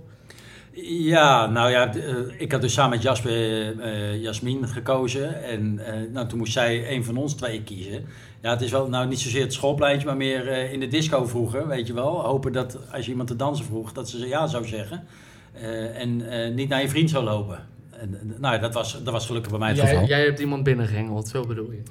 Ja, 0.85 1.45
nou 1.45 1.71
ja, 1.71 1.95
uh, 1.95 2.01
ik 2.37 2.51
had 2.51 2.61
dus 2.61 2.73
samen 2.73 2.89
met 2.89 3.01
Jasper 3.01 3.75
uh, 3.75 4.21
Jasmin 4.21 4.67
gekozen. 4.67 5.43
En 5.43 5.79
uh, 5.79 6.13
nou, 6.13 6.27
toen 6.27 6.37
moest 6.37 6.53
zij 6.53 6.91
een 6.91 7.03
van 7.03 7.17
ons 7.17 7.33
twee 7.33 7.63
kiezen. 7.63 8.05
Ja, 8.41 8.49
het 8.49 8.61
is 8.61 8.71
wel 8.71 8.89
nou 8.89 9.07
niet 9.07 9.19
zozeer 9.19 9.41
het 9.41 9.53
schoolpleintje, 9.53 10.07
maar 10.07 10.17
meer 10.17 10.71
in 10.71 10.79
de 10.79 10.87
disco 10.87 11.25
vroeger, 11.25 11.67
weet 11.67 11.87
je 11.87 11.93
wel. 11.93 12.21
Hopen 12.21 12.51
dat 12.51 12.77
als 12.91 13.05
je 13.05 13.11
iemand 13.11 13.29
te 13.29 13.35
dansen 13.35 13.65
vroeg, 13.65 13.93
dat 13.93 14.09
ze 14.09 14.27
ja 14.27 14.47
zou 14.47 14.65
zeggen. 14.65 15.03
en 15.93 16.23
niet 16.55 16.69
naar 16.69 16.81
je 16.81 16.89
vriend 16.89 17.09
zou 17.09 17.23
lopen. 17.23 17.59
En, 17.91 18.35
nou, 18.37 18.59
dat 18.59 18.73
was, 18.73 19.03
dat 19.03 19.13
was 19.13 19.25
gelukkig 19.25 19.51
bij 19.51 19.59
mij 19.59 19.69
het 19.69 19.77
jij, 19.77 19.87
geval. 19.87 20.07
Jij 20.07 20.23
hebt 20.23 20.39
iemand 20.39 20.63
binnengehengeld, 20.63 21.27
zo 21.27 21.45
bedoel 21.45 21.71
je? 21.71 21.81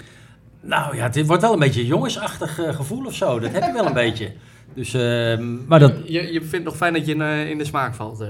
Nou 0.61 0.97
ja, 0.97 1.09
dit 1.09 1.27
wordt 1.27 1.43
wel 1.43 1.53
een 1.53 1.59
beetje 1.59 1.81
een 1.81 1.87
jongensachtig 1.87 2.55
gevoel 2.55 3.07
of 3.07 3.15
zo. 3.15 3.39
Dat 3.39 3.53
heb 3.53 3.65
je 3.65 3.73
wel 3.73 3.87
een 3.87 3.95
beetje. 4.07 4.33
Dus, 4.75 4.93
maar 5.67 5.79
dat... 5.79 5.93
je, 6.05 6.33
je 6.33 6.43
vindt 6.43 6.65
nog 6.65 6.77
fijn 6.77 6.93
dat 6.93 7.07
je 7.07 7.15
in, 7.15 7.23
in 7.23 7.59
de 7.59 7.65
smaak 7.65 7.95
valt. 7.95 8.25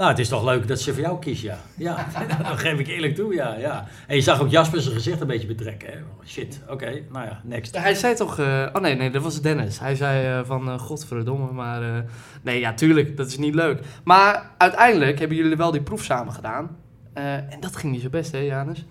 Nou, 0.00 0.12
het 0.12 0.20
is 0.20 0.28
toch 0.28 0.44
leuk 0.44 0.68
dat 0.68 0.80
ze 0.80 0.92
voor 0.92 1.02
jou 1.02 1.18
kiest, 1.18 1.42
ja. 1.42 1.58
Ja, 1.76 2.06
dat 2.48 2.58
geef 2.58 2.78
ik 2.78 2.86
eerlijk 2.86 3.14
toe, 3.14 3.34
ja. 3.34 3.56
ja. 3.56 3.86
En 4.06 4.16
je 4.16 4.22
zag 4.22 4.40
ook 4.40 4.50
Jasper 4.50 4.80
zijn 4.80 4.94
gezicht 4.94 5.20
een 5.20 5.26
beetje 5.26 5.46
betrekken. 5.46 5.88
Hè? 5.88 5.94
Oh, 5.98 6.26
shit, 6.26 6.60
oké, 6.62 6.72
okay, 6.72 7.04
nou 7.12 7.24
ja, 7.24 7.40
next. 7.44 7.78
Hij 7.78 7.94
zei 7.94 8.14
toch... 8.14 8.38
Uh, 8.38 8.66
oh 8.72 8.82
nee, 8.82 8.94
nee, 8.94 9.10
dat 9.10 9.22
was 9.22 9.40
Dennis. 9.40 9.78
Hij 9.78 9.94
zei 9.94 10.38
uh, 10.38 10.46
van, 10.46 10.68
uh, 10.68 10.78
godverdomme, 10.78 11.52
maar... 11.52 12.04
nee, 12.42 12.60
ja, 12.60 12.74
tuurlijk, 12.74 13.16
dat 13.16 13.26
is 13.26 13.38
niet 13.38 13.54
leuk. 13.54 13.80
Maar 14.04 14.50
uiteindelijk 14.58 15.18
hebben 15.18 15.36
jullie 15.36 15.56
wel 15.56 15.70
die 15.70 15.82
proef 15.82 16.04
samen 16.04 16.32
gedaan. 16.32 16.76
en 17.14 17.60
dat 17.60 17.76
ging 17.76 17.92
niet 17.92 18.02
zo 18.02 18.08
best, 18.08 18.32
hè, 18.32 18.38
Janus? 18.38 18.84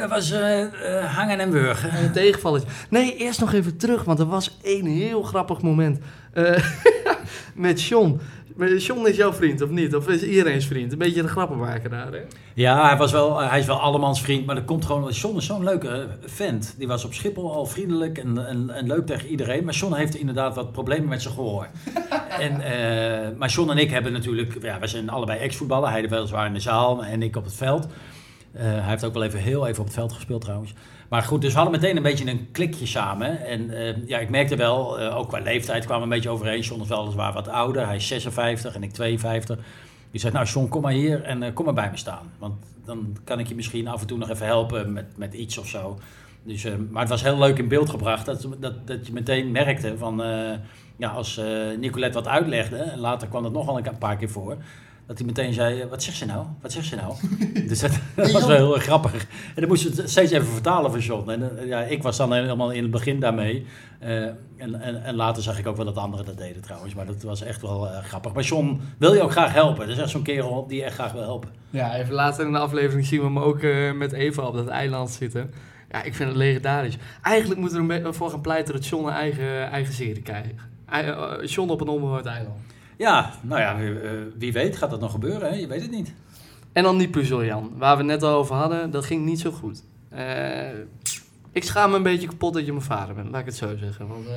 dat 0.00 0.10
was 0.10 0.32
hangen 1.14 1.40
en 1.40 1.50
wurgen. 1.50 2.04
Een 2.04 2.12
tegenvalletje. 2.12 2.68
Nee, 2.90 3.16
eerst 3.16 3.40
nog 3.40 3.52
even 3.52 3.76
terug, 3.76 4.04
want 4.04 4.18
er 4.18 4.26
was 4.26 4.58
één 4.62 4.86
heel 4.86 5.22
grappig 5.22 5.62
moment. 5.62 5.98
met 7.54 7.82
John. 7.82 8.20
John 8.56 9.06
is 9.06 9.16
jouw 9.16 9.32
vriend, 9.32 9.62
of 9.62 9.70
niet? 9.70 9.94
Of 9.94 10.08
is 10.08 10.22
iedereen's 10.22 10.66
vriend? 10.66 10.92
Een 10.92 10.98
beetje 10.98 11.22
een 11.22 11.28
grappenmaker 11.28 11.90
daar, 11.90 12.12
hè? 12.12 12.20
Ja, 12.54 12.88
hij, 12.88 12.96
was 12.96 13.12
wel, 13.12 13.40
hij 13.40 13.58
is 13.58 13.66
wel 13.66 13.80
allemans 13.80 14.22
vriend, 14.22 14.46
maar 14.46 14.54
dat 14.54 14.64
komt 14.64 14.84
gewoon... 14.84 15.10
John 15.10 15.36
is 15.36 15.46
zo'n 15.46 15.64
leuke 15.64 16.06
vent. 16.24 16.74
Die 16.78 16.86
was 16.86 17.04
op 17.04 17.14
Schiphol 17.14 17.52
al 17.52 17.66
vriendelijk 17.66 18.18
en, 18.18 18.46
en, 18.46 18.70
en 18.70 18.86
leuk 18.86 19.06
tegen 19.06 19.28
iedereen. 19.28 19.64
Maar 19.64 19.74
John 19.74 19.94
heeft 19.94 20.14
inderdaad 20.14 20.54
wat 20.54 20.72
problemen 20.72 21.08
met 21.08 21.22
zijn 21.22 21.34
gehoor. 21.34 21.68
en, 22.38 22.52
uh, 22.52 23.38
maar 23.38 23.48
John 23.48 23.70
en 23.70 23.78
ik 23.78 23.90
hebben 23.90 24.12
natuurlijk... 24.12 24.62
Ja, 24.62 24.78
wij 24.78 24.88
zijn 24.88 25.08
allebei 25.08 25.38
ex-voetballer. 25.38 25.90
Hij 25.90 26.08
weliswaar 26.08 26.46
in 26.46 26.54
de 26.54 26.60
zaal 26.60 27.04
en 27.04 27.22
ik 27.22 27.36
op 27.36 27.44
het 27.44 27.54
veld. 27.54 27.86
Uh, 27.86 28.62
hij 28.62 28.82
heeft 28.82 29.04
ook 29.04 29.14
wel 29.14 29.22
even 29.22 29.40
heel 29.40 29.66
even 29.66 29.80
op 29.80 29.86
het 29.86 29.94
veld 29.94 30.12
gespeeld 30.12 30.40
trouwens. 30.40 30.74
Maar 31.14 31.22
goed, 31.22 31.40
dus 31.40 31.52
we 31.52 31.58
hadden 31.58 31.80
meteen 31.80 31.96
een 31.96 32.02
beetje 32.02 32.30
een 32.30 32.48
klikje 32.52 32.86
samen. 32.86 33.46
En 33.46 33.70
uh, 33.70 34.06
ja, 34.06 34.18
ik 34.18 34.30
merkte 34.30 34.56
wel, 34.56 35.00
uh, 35.00 35.16
ook 35.16 35.28
qua 35.28 35.38
leeftijd 35.38 35.84
kwamen 35.84 36.08
we 36.08 36.14
een 36.14 36.20
beetje 36.20 36.30
overeen. 36.30 36.60
John 36.60 36.82
is 36.82 36.88
weliswaar 36.88 37.32
wat 37.32 37.48
ouder, 37.48 37.86
hij 37.86 37.96
is 37.96 38.06
56 38.06 38.74
en 38.74 38.82
ik 38.82 38.92
52. 38.92 39.58
Die 40.10 40.20
zei, 40.20 40.32
nou 40.32 40.46
John, 40.46 40.68
kom 40.68 40.82
maar 40.82 40.92
hier 40.92 41.22
en 41.22 41.42
uh, 41.42 41.48
kom 41.54 41.64
maar 41.64 41.74
bij 41.74 41.90
me 41.90 41.96
staan. 41.96 42.32
Want 42.38 42.54
dan 42.84 43.16
kan 43.24 43.38
ik 43.38 43.46
je 43.46 43.54
misschien 43.54 43.88
af 43.88 44.00
en 44.00 44.06
toe 44.06 44.18
nog 44.18 44.30
even 44.30 44.46
helpen 44.46 44.92
met, 44.92 45.16
met 45.16 45.34
iets 45.34 45.58
of 45.58 45.68
zo. 45.68 45.98
Dus, 46.42 46.66
maar 46.90 47.00
het 47.00 47.10
was 47.10 47.22
heel 47.22 47.38
leuk 47.38 47.58
in 47.58 47.68
beeld 47.68 47.90
gebracht 47.90 48.26
dat, 48.26 48.46
dat, 48.58 48.86
dat 48.86 49.06
je 49.06 49.12
meteen 49.12 49.50
merkte 49.50 49.98
van... 49.98 50.22
ja, 50.96 51.08
als 51.08 51.40
Nicolette 51.78 52.18
wat 52.18 52.28
uitlegde, 52.28 52.76
en 52.76 52.98
later 52.98 53.28
kwam 53.28 53.42
dat 53.42 53.52
nog 53.52 53.66
wel 53.66 53.78
een 53.78 53.98
paar 53.98 54.16
keer 54.16 54.30
voor... 54.30 54.56
Dat 55.06 55.18
hij 55.18 55.26
meteen 55.26 55.52
zei, 55.52 55.86
wat 55.86 56.02
zegt 56.02 56.16
ze 56.16 56.26
nou? 56.26 56.46
Wat 56.60 56.72
zegt 56.72 56.86
ze 56.86 56.96
nou? 56.96 57.14
dus 57.68 57.80
dat, 57.80 57.90
dat, 58.14 58.30
was 58.30 58.46
wel 58.46 58.56
heel 58.56 58.74
erg 58.74 58.82
grappig. 58.82 59.12
En 59.54 59.54
dan 59.54 59.68
moest 59.68 59.96
het 59.96 60.10
steeds 60.10 60.32
even 60.32 60.46
vertalen 60.46 60.90
voor 60.90 61.00
John. 61.00 61.30
En 61.30 61.40
uh, 61.40 61.66
ja, 61.66 61.80
ik 61.80 62.02
was 62.02 62.16
dan 62.16 62.32
helemaal 62.32 62.70
in 62.70 62.82
het 62.82 62.90
begin 62.90 63.20
daarmee. 63.20 63.66
Uh, 64.02 64.24
en, 64.56 64.80
en, 64.80 65.04
en, 65.04 65.14
later 65.14 65.42
zag 65.42 65.58
ik 65.58 65.66
ook 65.66 65.76
wel 65.76 65.84
dat 65.84 65.96
anderen 65.96 66.26
dat 66.26 66.38
deden 66.38 66.62
trouwens. 66.62 66.94
Maar 66.94 67.06
dat 67.06 67.22
was 67.22 67.42
echt 67.42 67.62
wel 67.62 67.86
uh, 67.86 67.98
grappig. 67.98 68.32
Maar 68.32 68.42
John 68.42 68.80
wil 68.98 69.14
je 69.14 69.22
ook 69.22 69.30
graag 69.30 69.52
helpen. 69.52 69.86
Dat 69.86 69.96
is 69.96 70.02
echt 70.02 70.10
zo'n 70.10 70.22
kerel 70.22 70.66
die 70.66 70.78
je 70.78 70.84
echt 70.84 70.94
graag 70.94 71.12
wil 71.12 71.22
helpen. 71.22 71.50
Ja, 71.70 71.96
even 71.96 72.14
later 72.14 72.46
in 72.46 72.52
de 72.52 72.58
aflevering 72.58 73.06
zien 73.06 73.18
we 73.18 73.24
hem 73.24 73.38
ook 73.38 73.62
met 73.94 74.12
Eva 74.12 74.42
op 74.42 74.54
dat 74.54 74.68
eiland 74.68 75.10
zitten. 75.10 75.50
Ja, 75.90 76.02
ik 76.02 76.14
vind 76.14 76.28
het 76.28 76.38
legendarisch. 76.38 76.96
Eigenlijk 77.22 77.60
moeten 77.60 77.86
we 77.86 77.94
ervoor 77.94 78.30
gaan 78.30 78.40
pleiten 78.40 78.74
dat 78.74 78.86
John 78.86 79.06
een 79.06 79.12
eigen, 79.12 79.70
eigen 79.70 79.94
serie 79.94 80.22
krijgt. 80.22 80.50
John 81.52 81.70
op 81.70 81.80
een 81.80 81.88
onbewoond 81.88 82.26
eiland. 82.26 82.56
Ja, 82.96 83.32
nou 83.40 83.60
ja, 83.60 83.76
wie, 83.76 83.90
uh, 83.90 84.10
wie, 84.38 84.52
weet 84.52 84.76
gaat 84.76 84.90
dat 84.90 85.00
nog 85.00 85.10
gebeuren, 85.10 85.48
hè? 85.48 85.56
je 85.56 85.66
weet 85.66 85.82
het 85.82 85.90
niet. 85.90 86.12
En 86.72 86.82
dan 86.82 86.98
die 86.98 87.08
puzzel, 87.08 87.44
Jan, 87.44 87.72
waar 87.76 87.96
we 87.96 88.02
net 88.02 88.22
al 88.22 88.34
over 88.34 88.54
hadden, 88.54 88.90
dat 88.90 89.04
ging 89.04 89.24
niet 89.24 89.40
zo 89.40 89.50
goed. 89.50 89.82
Eh, 90.08 90.68
ik 91.52 91.64
schaam 91.64 91.90
me 91.90 91.96
een 91.96 92.02
beetje 92.02 92.28
kapot 92.28 92.54
dat 92.54 92.64
je 92.64 92.72
mijn 92.72 92.84
vader 92.84 93.14
bent, 93.14 93.30
laat 93.30 93.40
ik 93.40 93.46
het 93.46 93.54
zo 93.54 93.76
zeggen. 93.76 94.08
Want, 94.08 94.26
eh, 94.26 94.34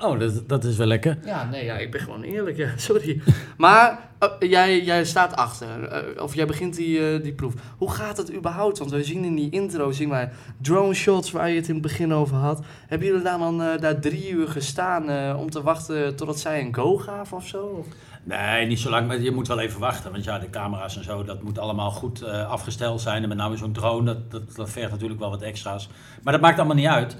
Oh, 0.00 0.18
dat, 0.18 0.48
dat 0.48 0.64
is 0.64 0.76
wel 0.76 0.86
lekker. 0.86 1.18
ja, 1.24 1.44
nee, 1.44 1.64
ja, 1.64 1.76
ik 1.76 1.90
ben 1.90 2.00
gewoon 2.00 2.22
eerlijk, 2.22 2.56
ja, 2.56 2.68
sorry. 2.88 3.20
Maar 3.56 4.08
eh, 4.18 4.28
jij, 4.50 4.84
jij 4.84 5.04
staat 5.04 5.36
achter, 5.36 5.84
eh, 5.84 6.22
of 6.22 6.34
jij 6.34 6.46
begint 6.46 6.76
die, 6.76 7.12
eh, 7.12 7.22
die 7.22 7.32
proef. 7.32 7.54
Hoe 7.78 7.90
gaat 7.90 8.16
het 8.16 8.34
überhaupt? 8.34 8.78
Want 8.78 8.90
we 8.90 9.04
zien 9.04 9.24
in 9.24 9.34
die 9.34 9.50
intro, 9.50 9.92
zien 9.92 10.08
wij 10.08 10.30
drone 10.62 10.94
shots 10.94 11.30
waar 11.30 11.48
je 11.48 11.56
het 11.56 11.68
in 11.68 11.74
het 11.74 11.82
begin 11.82 12.12
over 12.14 12.36
had. 12.36 12.64
Hebben 12.86 13.08
jullie 13.08 13.22
daar 13.22 13.38
dan 13.38 13.62
eh, 13.62 13.80
daar 13.80 14.00
drie 14.00 14.30
uur 14.30 14.48
gestaan 14.48 15.08
eh, 15.10 15.36
om 15.40 15.50
te 15.50 15.62
wachten 15.62 16.16
totdat 16.16 16.40
zij 16.40 16.60
een 16.60 16.74
go 16.74 16.96
gaven 16.96 17.36
of 17.36 17.46
zo? 17.46 17.84
Nee, 18.22 18.66
niet 18.66 18.80
zo 18.80 18.90
lang, 18.90 19.06
maar 19.06 19.20
je 19.20 19.30
moet 19.30 19.48
wel 19.48 19.60
even 19.60 19.80
wachten. 19.80 20.12
Want 20.12 20.24
ja, 20.24 20.38
de 20.38 20.50
camera's 20.50 20.96
en 20.96 21.04
zo, 21.04 21.24
dat 21.24 21.42
moet 21.42 21.58
allemaal 21.58 21.90
goed 21.90 22.22
eh, 22.22 22.50
afgesteld 22.50 23.00
zijn. 23.00 23.22
En 23.22 23.28
met 23.28 23.38
name 23.38 23.56
zo'n 23.56 23.72
drone, 23.72 24.04
dat, 24.04 24.30
dat, 24.30 24.54
dat 24.54 24.70
vergt 24.70 24.90
natuurlijk 24.90 25.20
wel 25.20 25.30
wat 25.30 25.42
extra's. 25.42 25.88
Maar 26.22 26.32
dat 26.32 26.42
maakt 26.42 26.58
allemaal 26.58 26.76
niet 26.76 26.86
uit. 26.86 27.16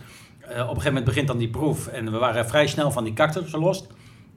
Eh, 0.49 0.51
op 0.51 0.61
een 0.61 0.67
gegeven 0.67 0.85
moment 0.87 1.05
begint 1.05 1.27
dan 1.27 1.39
die 1.39 1.51
proef. 1.51 1.87
En 1.87 2.13
we 2.13 2.19
waren 2.19 2.49
vrij 2.49 2.67
snel 2.67 2.91
van 2.91 3.05
die 3.05 3.13
cactus 3.13 3.51
gelost. 3.51 3.87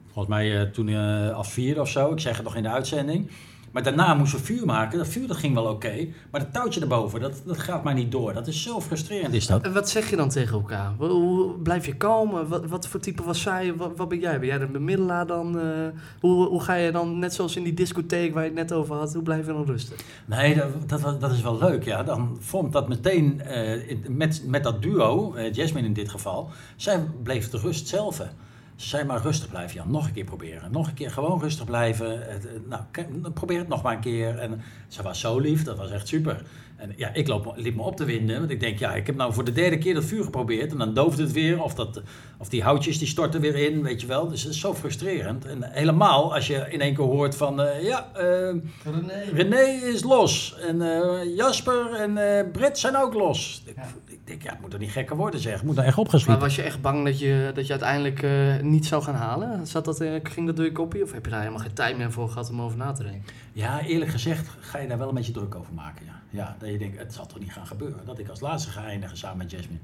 Volgens 0.04 0.26
mij 0.28 0.60
eh, 0.60 0.70
toen 0.70 0.88
eh, 0.88 1.36
als 1.36 1.52
vierde 1.52 1.80
of 1.80 1.88
zo. 1.88 2.12
Ik 2.12 2.20
zeg 2.20 2.36
het 2.36 2.44
nog 2.44 2.56
in 2.56 2.62
de 2.62 2.68
uitzending. 2.68 3.30
Maar 3.78 3.94
daarna 3.94 4.14
moesten 4.14 4.38
we 4.38 4.44
vuur 4.44 4.66
maken. 4.66 4.98
Dat 4.98 5.08
vuur 5.08 5.26
dat 5.26 5.36
ging 5.36 5.54
wel 5.54 5.64
oké. 5.64 6.06
maar 6.30 6.40
dat 6.40 6.52
touwtje 6.52 6.80
erboven, 6.80 7.20
dat, 7.20 7.42
dat 7.44 7.58
gaat 7.58 7.84
maar 7.84 7.94
niet 7.94 8.12
door. 8.12 8.32
Dat 8.32 8.46
is 8.46 8.62
zo 8.62 8.80
frustrerend, 8.80 9.34
is 9.34 9.46
dat. 9.46 9.62
En 9.62 9.72
wat 9.72 9.88
zeg 9.88 10.10
je 10.10 10.16
dan 10.16 10.28
tegen 10.28 10.52
elkaar? 10.52 10.92
Hoe, 10.98 11.52
blijf 11.58 11.86
je 11.86 11.96
kalm? 11.96 12.48
Wat, 12.48 12.66
wat 12.66 12.88
voor 12.88 13.00
type 13.00 13.22
was 13.22 13.40
zij? 13.40 13.74
Wat, 13.74 13.92
wat 13.96 14.08
ben 14.08 14.18
jij? 14.18 14.38
Ben 14.38 14.48
jij 14.48 14.58
de 14.58 14.66
bemiddelaar 14.66 15.26
dan? 15.26 15.58
eh? 15.58 15.64
hoe, 16.20 16.46
hoe 16.46 16.60
ga 16.60 16.74
je 16.74 16.92
dan, 16.92 17.18
net 17.18 17.34
zoals 17.34 17.56
in 17.56 17.62
die 17.62 17.74
discotheek 17.74 18.34
waar 18.34 18.42
je 18.42 18.48
het 18.48 18.58
net 18.58 18.72
over 18.72 18.96
had, 18.96 19.12
hoe 19.14 19.22
blijf 19.22 19.46
je 19.46 19.52
dan 19.52 19.64
rustig? 19.64 19.96
Nee, 20.24 20.54
dat, 20.54 21.02
dat, 21.02 21.20
dat 21.20 21.32
is 21.32 21.42
wel 21.42 21.58
leuk. 21.58 21.84
Ja. 21.84 22.02
Dan 22.02 22.36
vormt 22.40 22.72
dat 22.72 22.88
meteen 22.88 23.40
eh, 23.40 23.96
met, 24.08 24.42
met 24.46 24.62
dat 24.62 24.82
duo, 24.82 25.34
eh, 25.34 25.52
Jasmine 25.52 25.86
in 25.86 25.92
dit 25.92 26.08
geval. 26.08 26.50
Zij 26.76 27.00
bleef 27.22 27.50
de 27.50 27.58
rust 27.58 27.88
zelf. 27.88 28.22
Ze 28.78 28.88
zei 28.88 29.04
maar 29.04 29.22
rustig 29.22 29.48
blijven, 29.48 29.76
Jan. 29.76 29.90
Nog 29.90 30.06
een 30.06 30.12
keer 30.12 30.24
proberen. 30.24 30.72
Nog 30.72 30.86
een 30.86 30.94
keer 30.94 31.10
gewoon 31.10 31.40
rustig 31.40 31.64
blijven. 31.64 32.28
Eh, 32.28 32.36
nou, 32.68 32.82
probeer 33.32 33.58
het 33.58 33.68
nog 33.68 33.82
maar 33.82 33.94
een 33.94 34.00
keer. 34.00 34.38
En 34.38 34.60
ze 34.88 35.02
was 35.02 35.20
zo 35.20 35.38
lief, 35.38 35.64
dat 35.64 35.76
was 35.76 35.90
echt 35.90 36.08
super. 36.08 36.42
En 36.78 36.92
ja, 36.96 37.14
ik 37.14 37.28
loop, 37.28 37.52
liep 37.56 37.74
me 37.76 37.82
op 37.82 37.96
te 37.96 38.04
winden. 38.04 38.38
Want 38.38 38.50
ik 38.50 38.60
denk, 38.60 38.78
ja, 38.78 38.94
ik 38.94 39.06
heb 39.06 39.16
nou 39.16 39.32
voor 39.32 39.44
de 39.44 39.52
derde 39.52 39.78
keer 39.78 39.94
dat 39.94 40.04
vuur 40.04 40.24
geprobeerd. 40.24 40.72
En 40.72 40.78
dan 40.78 40.94
dooft 40.94 41.18
het 41.18 41.32
weer. 41.32 41.62
Of, 41.62 41.74
dat, 41.74 42.02
of 42.38 42.48
die 42.48 42.62
houtjes 42.62 42.98
die 42.98 43.06
storten 43.08 43.40
weer 43.40 43.54
in, 43.56 43.82
weet 43.82 44.00
je 44.00 44.06
wel. 44.06 44.28
Dus 44.28 44.42
het 44.42 44.52
is 44.52 44.60
zo 44.60 44.74
frustrerend. 44.74 45.44
En 45.46 45.62
helemaal 45.62 46.34
als 46.34 46.46
je 46.46 46.66
in 46.70 46.80
één 46.80 46.94
keer 46.94 47.04
hoort 47.04 47.36
van, 47.36 47.60
eh, 47.62 47.82
ja... 47.84 48.06
eh, 48.14 48.54
René 49.32 49.60
is 49.92 50.02
los. 50.02 50.56
En 50.68 50.82
eh, 50.82 51.36
Jasper 51.36 51.94
en 51.94 52.50
Britt 52.50 52.78
zijn 52.78 52.96
ook 52.96 53.14
los. 53.14 53.62
Ik, 53.66 53.76
Ja. 53.76 53.82
ik 54.06 54.18
denk, 54.24 54.42
ja, 54.42 54.50
het 54.50 54.60
moet 54.60 54.72
er 54.72 54.78
niet 54.78 54.90
gekker 54.90 55.16
worden 55.16 55.40
zeg. 55.40 55.52
Het 55.54 55.62
moet 55.62 55.76
er 55.78 55.84
echt 55.84 55.96
Maar 55.96 56.04
opgeschieten. 56.04 56.40
was 56.42 56.56
je 56.56 56.62
echt 56.62 56.80
bang 56.80 57.04
dat 57.04 57.18
je, 57.18 57.50
dat 57.54 57.64
je 57.66 57.70
uiteindelijk 57.72 58.26
niet 58.62 58.86
zou 58.86 59.02
gaan 59.02 59.14
halen? 59.14 59.66
Zat 59.66 59.84
dat, 59.84 60.04
ging 60.22 60.46
dat 60.46 60.56
door 60.56 60.64
je 60.64 60.72
kopje? 60.72 61.02
Of 61.02 61.12
heb 61.12 61.24
je 61.24 61.30
daar 61.30 61.40
helemaal 61.40 61.60
geen 61.62 61.72
tijd 61.72 61.96
meer 61.98 62.12
voor 62.12 62.28
gehad 62.28 62.50
om 62.50 62.60
over 62.62 62.78
na 62.78 62.92
te 62.92 63.02
denken? 63.02 63.22
Ja, 63.52 63.80
eerlijk 63.82 64.10
gezegd 64.10 64.48
ga 64.60 64.78
je 64.78 64.88
daar 64.88 64.98
wel 64.98 65.08
een 65.08 65.14
beetje 65.14 65.32
druk 65.32 65.54
over 65.54 65.74
maken. 65.74 66.06
Ja, 66.06 66.20
ja 66.30 66.56
dat 66.70 66.80
je 66.80 66.86
denkt, 66.86 66.98
het 67.02 67.14
zal 67.14 67.26
toch 67.26 67.38
niet 67.38 67.52
gaan 67.52 67.66
gebeuren. 67.66 68.04
Dat 68.04 68.18
ik 68.18 68.28
als 68.28 68.40
laatste 68.40 68.70
ga 68.70 68.84
eindigen 68.84 69.16
samen 69.16 69.36
met 69.38 69.50
Jasmine. 69.50 69.80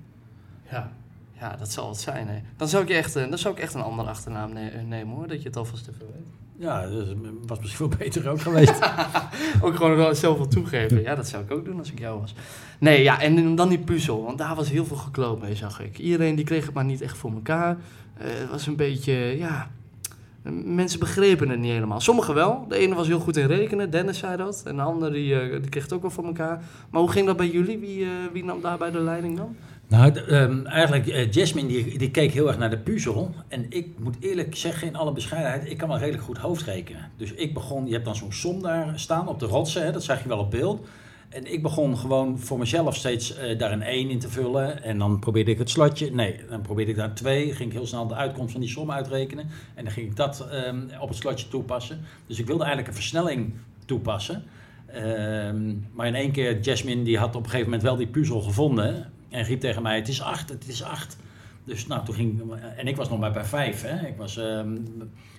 Ja. 0.70 0.92
Ja, 1.40 1.56
dat 1.56 1.72
zal 1.72 1.88
het 1.88 1.98
zijn. 2.00 2.28
Hè. 2.28 2.40
Dan, 2.56 2.68
zou 2.68 2.82
ik 2.82 2.90
echt, 2.90 3.16
eh, 3.16 3.28
dan 3.28 3.38
zou 3.38 3.54
ik 3.54 3.60
echt 3.60 3.74
een 3.74 3.82
andere 3.82 4.08
achternaam 4.08 4.52
ne- 4.52 4.68
eh, 4.68 4.82
nemen 4.82 5.14
hoor, 5.14 5.28
dat 5.28 5.42
je 5.42 5.48
het 5.48 5.56
alvast 5.56 5.88
even 5.88 6.06
weet. 6.12 6.26
Ja, 6.56 6.86
dat 6.86 7.06
was 7.46 7.60
misschien 7.60 7.88
veel 7.88 7.98
beter 7.98 8.28
ook 8.28 8.40
geweest. 8.40 8.74
Ook 9.62 9.76
gewoon 9.76 9.96
wel 9.96 10.14
zelf 10.14 10.36
wel 10.36 10.46
toegeven. 10.46 11.02
Ja, 11.02 11.14
dat 11.14 11.28
zou 11.28 11.44
ik 11.44 11.50
ook 11.50 11.64
doen 11.64 11.78
als 11.78 11.90
ik 11.90 11.98
jou 11.98 12.20
was. 12.20 12.34
Nee, 12.78 13.02
ja, 13.02 13.20
en 13.20 13.54
dan 13.54 13.68
die 13.68 13.78
puzzel. 13.78 14.24
Want 14.24 14.38
daar 14.38 14.54
was 14.54 14.70
heel 14.70 14.84
veel 14.84 14.96
gekloot 14.96 15.40
mee, 15.40 15.54
zag 15.54 15.80
ik. 15.80 15.98
Iedereen 15.98 16.34
die 16.34 16.44
kreeg 16.44 16.64
het 16.64 16.74
maar 16.74 16.84
niet 16.84 17.00
echt 17.00 17.16
voor 17.16 17.32
elkaar. 17.32 17.76
Eh, 18.16 18.26
het 18.26 18.50
was 18.50 18.66
een 18.66 18.76
beetje, 18.76 19.12
ja... 19.12 19.70
Mensen 20.52 20.98
begrepen 20.98 21.48
het 21.48 21.58
niet 21.58 21.72
helemaal. 21.72 22.00
Sommigen 22.00 22.34
wel. 22.34 22.66
De 22.68 22.76
ene 22.76 22.94
was 22.94 23.06
heel 23.06 23.18
goed 23.18 23.36
in 23.36 23.46
rekenen, 23.46 23.90
Dennis 23.90 24.18
zei 24.18 24.36
dat. 24.36 24.62
En 24.66 24.76
de 24.76 24.82
andere 24.82 25.12
die, 25.12 25.40
eh, 25.40 25.60
die 25.60 25.68
kreeg 25.68 25.82
het 25.82 25.92
ook 25.92 26.02
wel 26.02 26.10
voor 26.10 26.24
elkaar. 26.24 26.62
Maar 26.90 27.00
hoe 27.00 27.10
ging 27.10 27.26
dat 27.26 27.36
bij 27.36 27.48
jullie? 27.48 27.78
Wie, 27.78 28.02
eh, 28.02 28.10
wie 28.32 28.44
nam 28.44 28.60
daarbij 28.60 28.90
de 28.90 29.00
leiding 29.00 29.36
dan? 29.36 29.56
nou, 29.88 30.12
ehm, 30.18 30.66
eigenlijk, 30.66 31.06
eh, 31.06 31.30
Jasmine 31.30 31.68
die, 31.68 31.98
die 31.98 32.10
keek 32.10 32.32
heel 32.32 32.48
erg 32.48 32.58
naar 32.58 32.70
de 32.70 32.78
puzzel. 32.78 33.34
En 33.48 33.66
ik 33.68 33.88
moet 33.98 34.16
eerlijk 34.20 34.56
zeggen, 34.56 34.88
in 34.88 34.96
alle 34.96 35.12
bescheidenheid, 35.12 35.70
ik 35.70 35.78
kan 35.78 35.88
wel 35.88 35.98
redelijk 35.98 36.24
goed 36.24 36.38
hoofdrekenen. 36.38 37.10
Dus 37.16 37.32
ik 37.32 37.54
begon, 37.54 37.86
je 37.86 37.92
hebt 37.92 38.04
dan 38.04 38.16
zo'n 38.16 38.32
som 38.32 38.62
daar 38.62 38.92
staan 38.94 39.28
op 39.28 39.40
de 39.40 39.46
rotsen, 39.46 39.84
hè, 39.84 39.92
dat 39.92 40.04
zag 40.04 40.22
je 40.22 40.28
wel 40.28 40.38
op 40.38 40.50
beeld. 40.50 40.86
En 41.28 41.52
ik 41.52 41.62
begon 41.62 41.98
gewoon 41.98 42.38
voor 42.38 42.58
mezelf 42.58 42.96
steeds 42.96 43.36
eh, 43.36 43.58
daar 43.58 43.72
een 43.72 43.82
1 43.82 44.10
in 44.10 44.18
te 44.18 44.28
vullen. 44.28 44.82
En 44.82 44.98
dan 44.98 45.18
probeerde 45.18 45.50
ik 45.50 45.58
het 45.58 45.70
slotje. 45.70 46.10
Nee, 46.10 46.40
dan 46.48 46.60
probeerde 46.60 46.90
ik 46.90 46.96
daar 46.96 47.08
een 47.08 47.14
2. 47.14 47.54
Ging 47.54 47.70
ik 47.70 47.76
heel 47.76 47.86
snel 47.86 48.06
de 48.06 48.14
uitkomst 48.14 48.52
van 48.52 48.60
die 48.60 48.70
som 48.70 48.90
uitrekenen. 48.90 49.48
En 49.74 49.84
dan 49.84 49.92
ging 49.92 50.06
ik 50.10 50.16
dat 50.16 50.48
ehm, 50.48 50.82
op 51.00 51.08
het 51.08 51.18
slotje 51.18 51.48
toepassen. 51.48 52.00
Dus 52.26 52.38
ik 52.38 52.46
wilde 52.46 52.64
eigenlijk 52.64 52.88
een 52.88 53.00
versnelling 53.02 53.52
toepassen. 53.84 54.44
Ehm, 54.86 55.74
maar 55.92 56.06
in 56.06 56.14
één 56.14 56.32
keer, 56.32 56.60
Jasmine 56.60 57.02
die 57.02 57.18
had 57.18 57.34
op 57.34 57.42
een 57.42 57.50
gegeven 57.50 57.64
moment 57.64 57.82
wel 57.82 57.96
die 57.96 58.06
puzzel 58.06 58.40
gevonden. 58.40 59.12
En 59.28 59.44
riep 59.44 59.60
tegen 59.60 59.82
mij, 59.82 59.96
het 59.96 60.08
is 60.08 60.22
8, 60.22 60.48
het 60.48 60.68
is 60.68 60.82
8. 60.82 61.16
Dus 61.64 61.86
nou, 61.86 62.04
toen 62.04 62.14
ging... 62.14 62.42
En 62.76 62.86
ik 62.86 62.96
was 62.96 63.08
nog 63.08 63.18
maar 63.18 63.32
bij 63.32 63.44
5, 63.44 63.82
hè. 63.82 64.06
Ik 64.06 64.16
was, 64.16 64.36
ehm, 64.36 64.76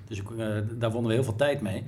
dus 0.08 0.20
ik, 0.20 0.30
eh, 0.32 0.48
daar 0.78 0.92
wonnen 0.92 1.08
we 1.08 1.14
heel 1.14 1.24
veel 1.24 1.36
tijd 1.36 1.62
mee. 1.62 1.84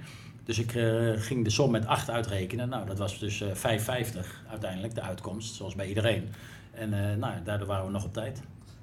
Dus 0.48 0.60
ik 0.60 0.76
eh, 0.76 1.12
ging 1.16 1.44
de 1.44 1.50
som 1.50 1.72
met 1.72 1.86
8 1.86 2.10
uitrekenen. 2.10 2.70
Nou, 2.70 2.86
dat 2.86 2.98
was 2.98 3.20
dus 3.20 3.42
eh 3.42 3.48
5,50 3.48 4.20
uiteindelijk, 4.50 4.96
de 4.96 5.02
uitkomst, 5.02 5.56
zoals 5.56 5.76
bij 5.76 5.88
iedereen. 5.88 6.30
En 6.72 6.94
eh, 6.94 7.18
nou, 7.18 7.34
daardoor 7.44 7.68
waren 7.68 7.86
we 7.86 7.92
nog 7.92 8.04
op 8.04 8.14
tijd. 8.14 8.42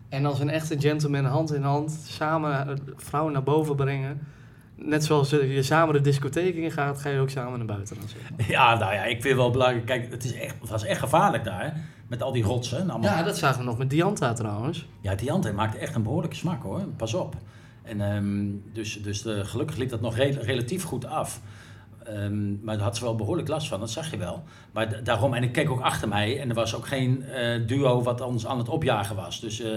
En 0.09 0.27
als 0.27 0.41
een 0.41 0.51
echte 0.51 0.81
gentleman 0.81 1.25
hand 1.25 1.55
in 1.55 1.63
hand 1.63 2.05
samen 2.09 2.69
eh, 2.69 2.75
vrouwen 2.97 3.33
naar 3.33 3.43
boven 3.43 3.77
brengen. 3.77 4.21
Net 4.75 5.05
zoals 5.05 5.33
eh, 5.33 5.55
je 5.55 5.63
samen 5.63 5.95
de 5.95 6.01
discotheek 6.01 6.55
in 6.55 6.71
gaat, 6.71 7.01
ga 7.01 7.09
je 7.09 7.21
ook 7.21 7.31
samen 7.31 7.59
naar 7.59 7.67
buiten 7.67 7.97
dan 7.97 8.09
zeg 8.09 8.31
maar. 8.31 8.49
Ja, 8.57 8.79
nou 8.79 8.95
ja, 8.95 9.05
ik 9.05 9.23
vind 9.23 9.37
wel 9.37 9.51
belangrijk. 9.51 9.87
Kijk, 9.87 10.11
het, 10.11 10.25
is 10.25 10.35
echt, 10.35 10.61
het 10.61 10.71
was 10.71 10.85
echt 10.85 11.01
gevaarlijk 11.01 11.45
daar, 11.45 11.65
hè, 11.65 11.71
met 12.07 12.23
al 12.23 12.33
die 12.33 12.45
rotsen. 12.45 12.79
en 12.79 12.91
allemaal 12.91 13.11
Ja, 13.11 13.23
dat 13.23 13.39
zagen 13.39 13.59
we 13.59 13.65
nog 13.65 13.79
met 13.79 13.91
Dianta 13.91 14.33
trouwens. 14.33 14.87
Ja, 15.01 15.15
die 15.15 15.33
Ante 15.33 15.53
maakte 15.53 15.79
echt 15.79 15.95
een 15.95 16.03
behoorlijke 16.03 16.37
smak 16.37 16.63
hoor. 16.63 16.81
Pas 16.97 17.15
op. 17.15 17.37
En, 17.85 18.01
ehm, 18.01 18.47
dus 18.73 19.03
dus 19.03 19.27
eh, 19.27 19.45
gelukkig 19.45 19.77
liep 19.77 19.89
dat 19.89 20.01
nog 20.01 20.17
re- 20.17 20.39
relatief 20.41 20.85
goed 20.85 21.07
af. 21.07 21.41
Ehm, 22.05 22.65
maar 22.65 22.75
daar 22.75 22.85
had 22.85 22.97
ze 22.97 23.05
wel 23.05 23.15
behoorlijk 23.15 23.49
last 23.49 23.69
van, 23.69 23.81
dat 23.81 23.91
zag 23.91 24.11
je 24.11 24.17
wel. 24.17 24.43
Maar 24.73 25.05
daarom, 25.05 25.35
en 25.35 25.43
ik 25.43 25.53
keek 25.53 25.71
ook 25.71 25.81
achter 25.81 26.09
mij 26.09 26.41
en 26.41 26.49
er 26.49 26.55
was 26.55 26.75
ook 26.75 26.87
geen 26.87 27.25
eh, 27.25 27.67
duo 27.67 28.03
wat 28.03 28.21
ons 28.21 28.47
aan 28.47 28.59
het 28.59 28.69
opjagen 28.69 29.17
was. 29.17 29.41
Dus 29.41 29.61
eh, 29.61 29.69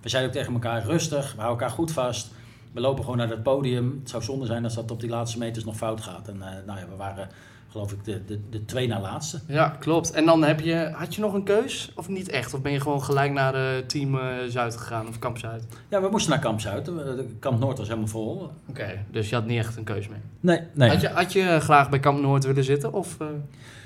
we 0.00 0.08
zeiden 0.08 0.30
ook 0.30 0.36
tegen 0.36 0.52
elkaar 0.52 0.84
rustig, 0.84 1.32
we 1.34 1.40
houden 1.40 1.60
elkaar 1.60 1.76
goed 1.76 1.92
vast. 1.92 2.30
We 2.72 2.80
lopen 2.80 3.04
gewoon 3.04 3.18
naar 3.18 3.28
het 3.28 3.42
podium. 3.42 3.98
Het 4.00 4.10
zou 4.10 4.22
zonde 4.22 4.46
zijn 4.46 4.64
als 4.64 4.74
dat 4.74 4.90
op 4.90 5.00
die 5.00 5.10
laatste 5.10 5.38
meters 5.38 5.64
nog 5.64 5.76
fout 5.76 6.00
gaat. 6.00 6.28
En 6.28 6.38
nou 6.66 6.78
ja, 6.78 6.88
we 6.88 6.96
waren 6.96 7.28
geloof 7.68 7.92
ik 7.92 8.04
de, 8.04 8.24
de, 8.24 8.40
de 8.50 8.64
twee 8.64 8.88
na 8.88 9.00
laatste. 9.00 9.40
Ja, 9.46 9.68
klopt. 9.68 10.10
En 10.10 10.24
dan 10.24 10.44
heb 10.44 10.60
je, 10.60 10.90
had 10.92 11.14
je 11.14 11.20
nog 11.20 11.34
een 11.34 11.42
keus 11.42 11.92
of 11.94 12.08
niet 12.08 12.28
echt? 12.28 12.54
Of 12.54 12.62
ben 12.62 12.72
je 12.72 12.80
gewoon 12.80 13.02
gelijk 13.02 13.32
naar 13.32 13.52
de 13.52 13.84
team 13.86 14.18
eh, 14.18 14.26
Zuid 14.48 14.76
gegaan 14.76 15.08
of 15.08 15.18
Kamp 15.18 15.38
Zuid? 15.38 15.64
Ja, 15.88 16.00
we 16.00 16.08
moesten 16.10 16.30
naar 16.30 16.40
Kamp 16.40 16.60
Zuid. 16.60 16.84
De 16.84 17.26
Kamp 17.38 17.60
Noord 17.60 17.78
was 17.78 17.88
helemaal 17.88 18.08
vol. 18.08 18.50
Oké, 18.68 19.04
dus 19.10 19.28
je 19.28 19.34
had 19.34 19.46
niet 19.46 19.58
echt 19.58 19.76
een 19.76 19.84
keus 19.84 20.08
mee. 20.08 20.20
Nee, 20.40 20.60
nee. 20.74 20.88
Had, 20.88 21.00
je, 21.00 21.08
had 21.08 21.32
je 21.32 21.60
graag 21.60 21.90
bij 21.90 22.00
Kamp 22.00 22.20
Noord 22.20 22.44
willen 22.44 22.64
zitten? 22.64 22.92
Of, 22.92 23.20
eh, 23.20 23.26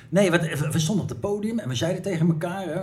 Nee, 0.08 0.30
we 0.30 0.68
we 0.72 0.78
stonden 0.78 1.04
op 1.04 1.10
het 1.10 1.20
podium 1.20 1.58
en 1.58 1.68
we 1.68 1.74
zeiden 1.74 2.02
tegen 2.02 2.28
elkaar, 2.28 2.64
hè, 2.64 2.80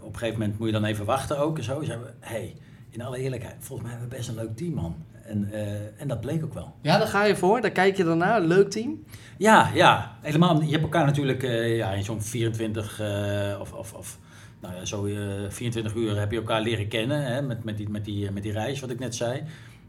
op 0.00 0.12
een 0.12 0.18
gegeven 0.18 0.40
moment 0.40 0.58
moet 0.58 0.66
je 0.66 0.72
dan 0.72 0.84
even 0.84 1.04
wachten 1.04 1.38
ook 1.38 1.58
en 1.58 1.64
zo. 1.64 1.82
Zeiden 1.82 2.06
we, 2.06 2.12
hey, 2.20 2.56
in 2.90 3.02
alle 3.02 3.18
eerlijkheid, 3.18 3.54
volgens 3.58 3.88
mij 3.88 3.90
hebben 3.90 4.10
we 4.10 4.16
best 4.16 4.28
een 4.28 4.34
leuk 4.34 4.56
team, 4.56 4.74
man. 4.74 4.96
En, 5.28 5.48
eh, 5.52 6.00
en 6.00 6.08
dat 6.08 6.20
bleek 6.20 6.44
ook 6.44 6.54
wel. 6.54 6.74
Ja, 6.82 6.98
daar 6.98 7.06
ga 7.06 7.24
je 7.24 7.36
voor. 7.36 7.60
Daar 7.60 7.70
kijk 7.70 7.96
je 7.96 8.04
dan 8.04 8.18
naar. 8.18 8.40
Leuk 8.40 8.70
team. 8.70 9.04
Ja, 9.38 9.70
ja, 9.74 10.16
helemaal. 10.20 10.62
Je 10.62 10.70
hebt 10.70 10.82
elkaar 10.82 11.06
natuurlijk 11.06 11.42
eh, 11.42 11.76
ja, 11.76 11.90
in 11.90 12.04
zo'n 12.04 12.22
24 12.22 13.00
eh, 13.00 13.60
of, 13.60 13.72
of, 13.72 13.92
of 13.92 14.18
nou 14.60 14.74
ja, 14.74 14.84
zo 14.84 15.06
eh 15.06 15.14
24 15.48 15.94
uur 15.94 16.18
heb 16.18 16.30
je 16.30 16.36
elkaar 16.36 16.60
leren 16.60 16.88
kennen 16.88 17.22
hè, 17.22 17.42
met, 17.42 17.64
met, 17.64 17.76
die, 17.76 17.88
met, 17.88 18.04
die, 18.04 18.30
met 18.30 18.42
die 18.42 18.52
reis, 18.52 18.80
wat 18.80 18.90
ik 18.90 18.98
net 18.98 19.14
zei. 19.14 19.42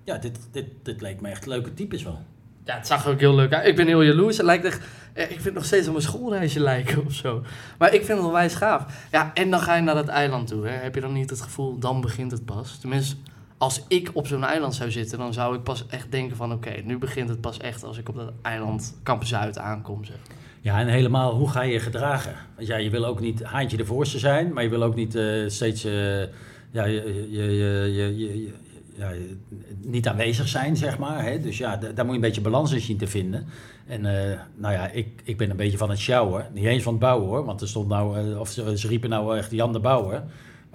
Ja, 0.04 0.18
dit, 0.18 0.40
dit, 0.52 0.66
dit 0.84 1.02
leek 1.02 1.22
me 1.22 1.30
echt 1.30 1.46
leuke 1.46 1.74
types 1.74 2.04
wel. 2.04 2.20
Ja, 2.64 2.76
het 2.76 2.88
zag 2.88 3.06
er 3.06 3.12
ook 3.12 3.20
heel 3.20 3.36
leuk 3.36 3.54
uit. 3.54 3.68
Ik 3.68 3.76
ben 3.76 3.88
heel 3.88 4.02
jaloers. 4.02 4.38
Het 4.38 4.46
lijkt 4.46 4.66
echt, 4.66 4.82
ik 5.14 5.28
vind 5.28 5.44
het 5.44 5.54
nog 5.54 5.66
steeds 5.66 5.88
op 5.88 5.96
een 5.96 6.02
schoolreisje 6.02 6.60
lijken 6.60 7.06
of 7.06 7.14
zo. 7.14 7.44
Maar 7.78 7.94
ik 7.94 8.06
vind 8.06 8.08
het 8.08 8.22
wel 8.22 8.32
wijs 8.32 8.56
gaaf. 8.56 9.08
Ja, 9.12 9.32
en 9.34 9.50
dan 9.50 9.60
ga 9.60 9.76
je 9.76 9.82
naar 9.82 9.96
dat 9.96 10.08
eiland 10.08 10.48
toe. 10.48 10.68
Hè. 10.68 10.74
Heb 10.74 10.96
je 10.96 11.02
dan 11.02 11.14
niet 11.14 11.30
het 11.30 11.42
gevoel, 11.42 11.80
dan 11.80 12.02
begint 12.02 12.32
het 12.32 12.46
pas? 12.46 12.78
Tenminste, 12.78 13.16
als 13.58 13.84
ik 13.88 14.10
op 14.14 14.28
zo'n 14.28 14.44
eiland 14.44 14.76
zou 14.76 14.92
zitten, 14.92 15.18
dan 15.18 15.34
zou 15.34 15.56
ik 15.56 15.64
pas 15.64 15.86
echt 15.88 16.12
denken 16.12 16.38
van... 16.38 16.52
Oké, 16.52 16.82
nu 16.84 16.98
begint 16.98 17.30
het 17.30 17.42
pas 17.42 17.58
echt 17.58 17.84
als 17.84 17.98
ik 17.98 18.10
op 18.10 18.16
dat 18.16 18.32
eiland 18.42 19.00
Kamp 19.04 19.24
Zuid 19.24 19.58
aankom. 19.58 20.02
Ja, 20.62 20.80
en 20.80 20.88
helemaal, 20.88 21.34
hoe 21.36 21.50
ga 21.50 21.62
je 21.62 21.72
je 21.72 21.80
gedragen? 21.80 22.36
Want 22.56 22.68
ja, 22.68 22.76
je 22.78 22.90
wil 22.90 23.06
ook 23.06 23.20
niet 23.20 23.44
haantje 23.44 23.78
de 23.78 23.86
voorste 23.86 24.20
zijn, 24.20 24.54
maar 24.54 24.64
je 24.64 24.70
wil 24.70 24.84
ook 24.84 24.96
niet 24.96 25.16
eh, 25.16 25.26
steeds... 25.48 25.84
eh, 25.84 26.22
ja, 26.72 26.86
je, 26.86 27.28
je, 27.30 27.44
je, 27.96 28.18
je, 28.18 28.54
ja, 28.96 29.12
niet 29.82 30.08
aanwezig 30.08 30.48
zijn, 30.48 30.78
zeg 30.78 30.98
maar. 30.98 31.24
Hè? 31.24 31.40
Dus 31.40 31.58
ja, 31.58 31.78
daar 31.78 31.94
moet 31.96 32.08
je 32.08 32.14
een 32.14 32.28
beetje 32.28 32.42
balans 32.42 32.72
in 32.72 32.82
zien 32.82 32.98
te 32.98 33.08
vinden. 33.08 33.48
En 33.88 34.06
uh, 34.06 34.40
nou 34.56 34.74
ja, 34.74 34.90
ik, 34.90 35.22
ik 35.24 35.38
ben 35.38 35.50
een 35.50 35.58
beetje 35.58 35.78
van 35.78 35.90
het 35.90 36.00
sjouwen. 36.00 36.48
Niet 36.54 36.66
eens 36.66 36.84
van 36.84 36.94
het 36.94 37.02
bouwen 37.02 37.28
hoor, 37.28 37.46
want 37.46 37.62
er 37.62 37.68
stond 37.68 37.88
nou, 37.88 38.36
of 38.36 38.50
ze, 38.50 38.78
ze, 38.78 38.88
riepen 38.88 39.10
nou 39.10 39.38
echt 39.38 39.52
Jan 39.52 39.74
de 39.74 39.80
Bouwer. 39.80 40.24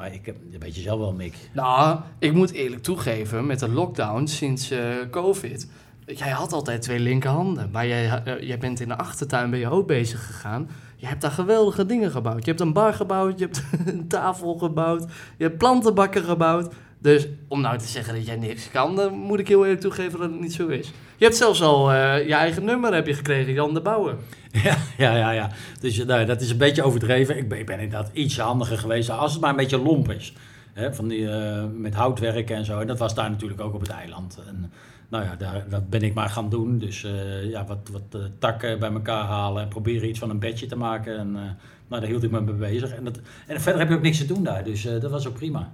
Maar 0.02 0.14
ik 0.14 0.26
heb 0.26 0.36
een 0.52 0.58
beetje 0.58 0.80
zelf 0.80 0.98
wel, 0.98 1.12
Mick. 1.12 1.34
Nou, 1.52 2.00
ik 2.18 2.32
moet 2.32 2.52
eerlijk 2.52 2.82
toegeven, 2.82 3.46
met 3.46 3.58
de 3.58 3.68
lockdown 3.68 4.26
sinds 4.26 4.72
uh, 4.72 4.80
COVID... 5.10 5.68
Jij 6.06 6.30
had 6.30 6.52
altijd 6.52 6.82
twee 6.82 6.98
linkerhanden, 6.98 7.70
maar 7.70 7.86
jij, 7.86 8.22
jij 8.40 8.58
bent 8.58 8.80
in 8.80 8.88
de 8.88 8.96
achtertuin 8.96 9.50
ben 9.50 9.58
je 9.58 9.70
ook 9.70 9.86
bezig 9.86 10.26
gegaan. 10.26 10.68
Je 10.96 11.06
hebt 11.06 11.20
daar 11.20 11.30
geweldige 11.30 11.86
dingen 11.86 12.10
gebouwd. 12.10 12.44
Je 12.44 12.50
hebt 12.50 12.60
een 12.60 12.72
bar 12.72 12.94
gebouwd, 12.94 13.38
je 13.38 13.44
hebt 13.44 13.62
een 13.94 14.08
tafel 14.08 14.54
gebouwd, 14.54 15.04
je 15.36 15.44
hebt 15.44 15.58
plantenbakken 15.58 16.24
gebouwd. 16.24 16.74
Dus 16.98 17.28
om 17.48 17.60
nou 17.60 17.78
te 17.78 17.88
zeggen 17.88 18.14
dat 18.14 18.26
jij 18.26 18.36
niks 18.36 18.70
kan, 18.70 18.96
dan 18.96 19.12
moet 19.12 19.38
ik 19.38 19.48
heel 19.48 19.64
eerlijk 19.64 19.80
toegeven 19.80 20.18
dat 20.18 20.30
het 20.30 20.40
niet 20.40 20.52
zo 20.52 20.68
is. 20.68 20.92
Je 21.22 21.28
hebt 21.28 21.40
zelfs 21.40 21.62
al 21.62 21.92
uh, 21.92 22.26
je 22.26 22.34
eigen 22.34 22.64
nummer 22.64 22.94
heb 22.94 23.06
je 23.06 23.14
gekregen, 23.14 23.52
Jan 23.52 23.74
de 23.74 23.80
Bouwer. 23.80 24.14
Ja, 24.62 24.76
ja, 24.98 25.16
ja. 25.16 25.30
ja. 25.30 25.50
Dus 25.80 26.04
nou, 26.04 26.24
dat 26.24 26.40
is 26.40 26.50
een 26.50 26.56
beetje 26.56 26.82
overdreven. 26.82 27.36
Ik 27.36 27.48
ben, 27.48 27.58
ik 27.58 27.66
ben 27.66 27.80
inderdaad 27.80 28.10
iets 28.12 28.38
handiger 28.38 28.78
geweest, 28.78 29.10
als 29.10 29.32
het 29.32 29.40
maar 29.40 29.50
een 29.50 29.56
beetje 29.56 29.78
lomp 29.78 30.10
is. 30.10 30.34
Hè, 30.72 30.94
van 30.94 31.08
die, 31.08 31.20
uh, 31.20 31.64
met 31.74 31.94
houtwerken 31.94 32.56
en 32.56 32.64
zo. 32.64 32.80
En 32.80 32.86
dat 32.86 32.98
was 32.98 33.14
daar 33.14 33.30
natuurlijk 33.30 33.60
ook 33.60 33.74
op 33.74 33.80
het 33.80 33.90
eiland. 33.90 34.38
En, 34.48 34.72
nou 35.08 35.24
ja, 35.24 35.36
daar, 35.36 35.64
dat 35.68 35.90
ben 35.90 36.02
ik 36.02 36.14
maar 36.14 36.28
gaan 36.28 36.48
doen. 36.48 36.78
Dus 36.78 37.06
ja, 37.42 37.64
wat, 37.64 37.90
wat 37.92 38.22
takken 38.38 38.78
bij 38.78 38.92
elkaar 38.92 39.24
halen 39.24 39.62
en 39.62 39.68
proberen 39.68 40.08
iets 40.08 40.18
van 40.18 40.30
een 40.30 40.38
bedje 40.38 40.66
te 40.66 40.76
maken. 40.76 41.18
En 41.18 41.32
nou, 41.32 42.00
daar 42.00 42.04
hield 42.04 42.22
ik 42.22 42.30
me 42.30 42.40
mee 42.40 42.54
bezig. 42.54 42.94
En, 42.94 43.04
dat, 43.04 43.20
en 43.46 43.60
verder 43.60 43.80
heb 43.80 43.90
je 43.90 43.96
ook 43.96 44.02
niks 44.02 44.18
te 44.18 44.26
doen 44.26 44.42
daar, 44.44 44.64
dus 44.64 44.82
dat 44.82 45.10
was 45.10 45.26
ook 45.26 45.34
prima. 45.34 45.72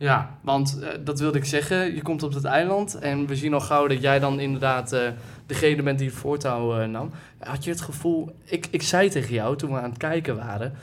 Ja, 0.00 0.38
want 0.40 0.78
uh, 0.80 0.88
dat 1.04 1.18
wilde 1.18 1.38
ik 1.38 1.44
zeggen. 1.44 1.94
Je 1.94 2.02
komt 2.02 2.22
op 2.22 2.34
het 2.34 2.44
eiland 2.44 2.94
en 2.94 3.26
we 3.26 3.36
zien 3.36 3.54
al 3.54 3.60
gauw 3.60 3.86
dat 3.86 4.00
jij 4.00 4.18
dan 4.18 4.40
inderdaad 4.40 4.92
uh, 4.92 5.08
degene 5.46 5.82
bent 5.82 5.98
die 5.98 6.08
het 6.08 6.16
voortouw 6.16 6.80
uh, 6.80 6.86
nam. 6.86 7.10
Had 7.38 7.64
je 7.64 7.70
het 7.70 7.80
gevoel, 7.80 8.36
ik, 8.44 8.66
ik 8.70 8.82
zei 8.82 9.10
tegen 9.10 9.34
jou 9.34 9.56
toen 9.56 9.72
we 9.72 9.80
aan 9.80 9.90
het 9.90 9.98
kijken 9.98 10.36
waren, 10.36 10.74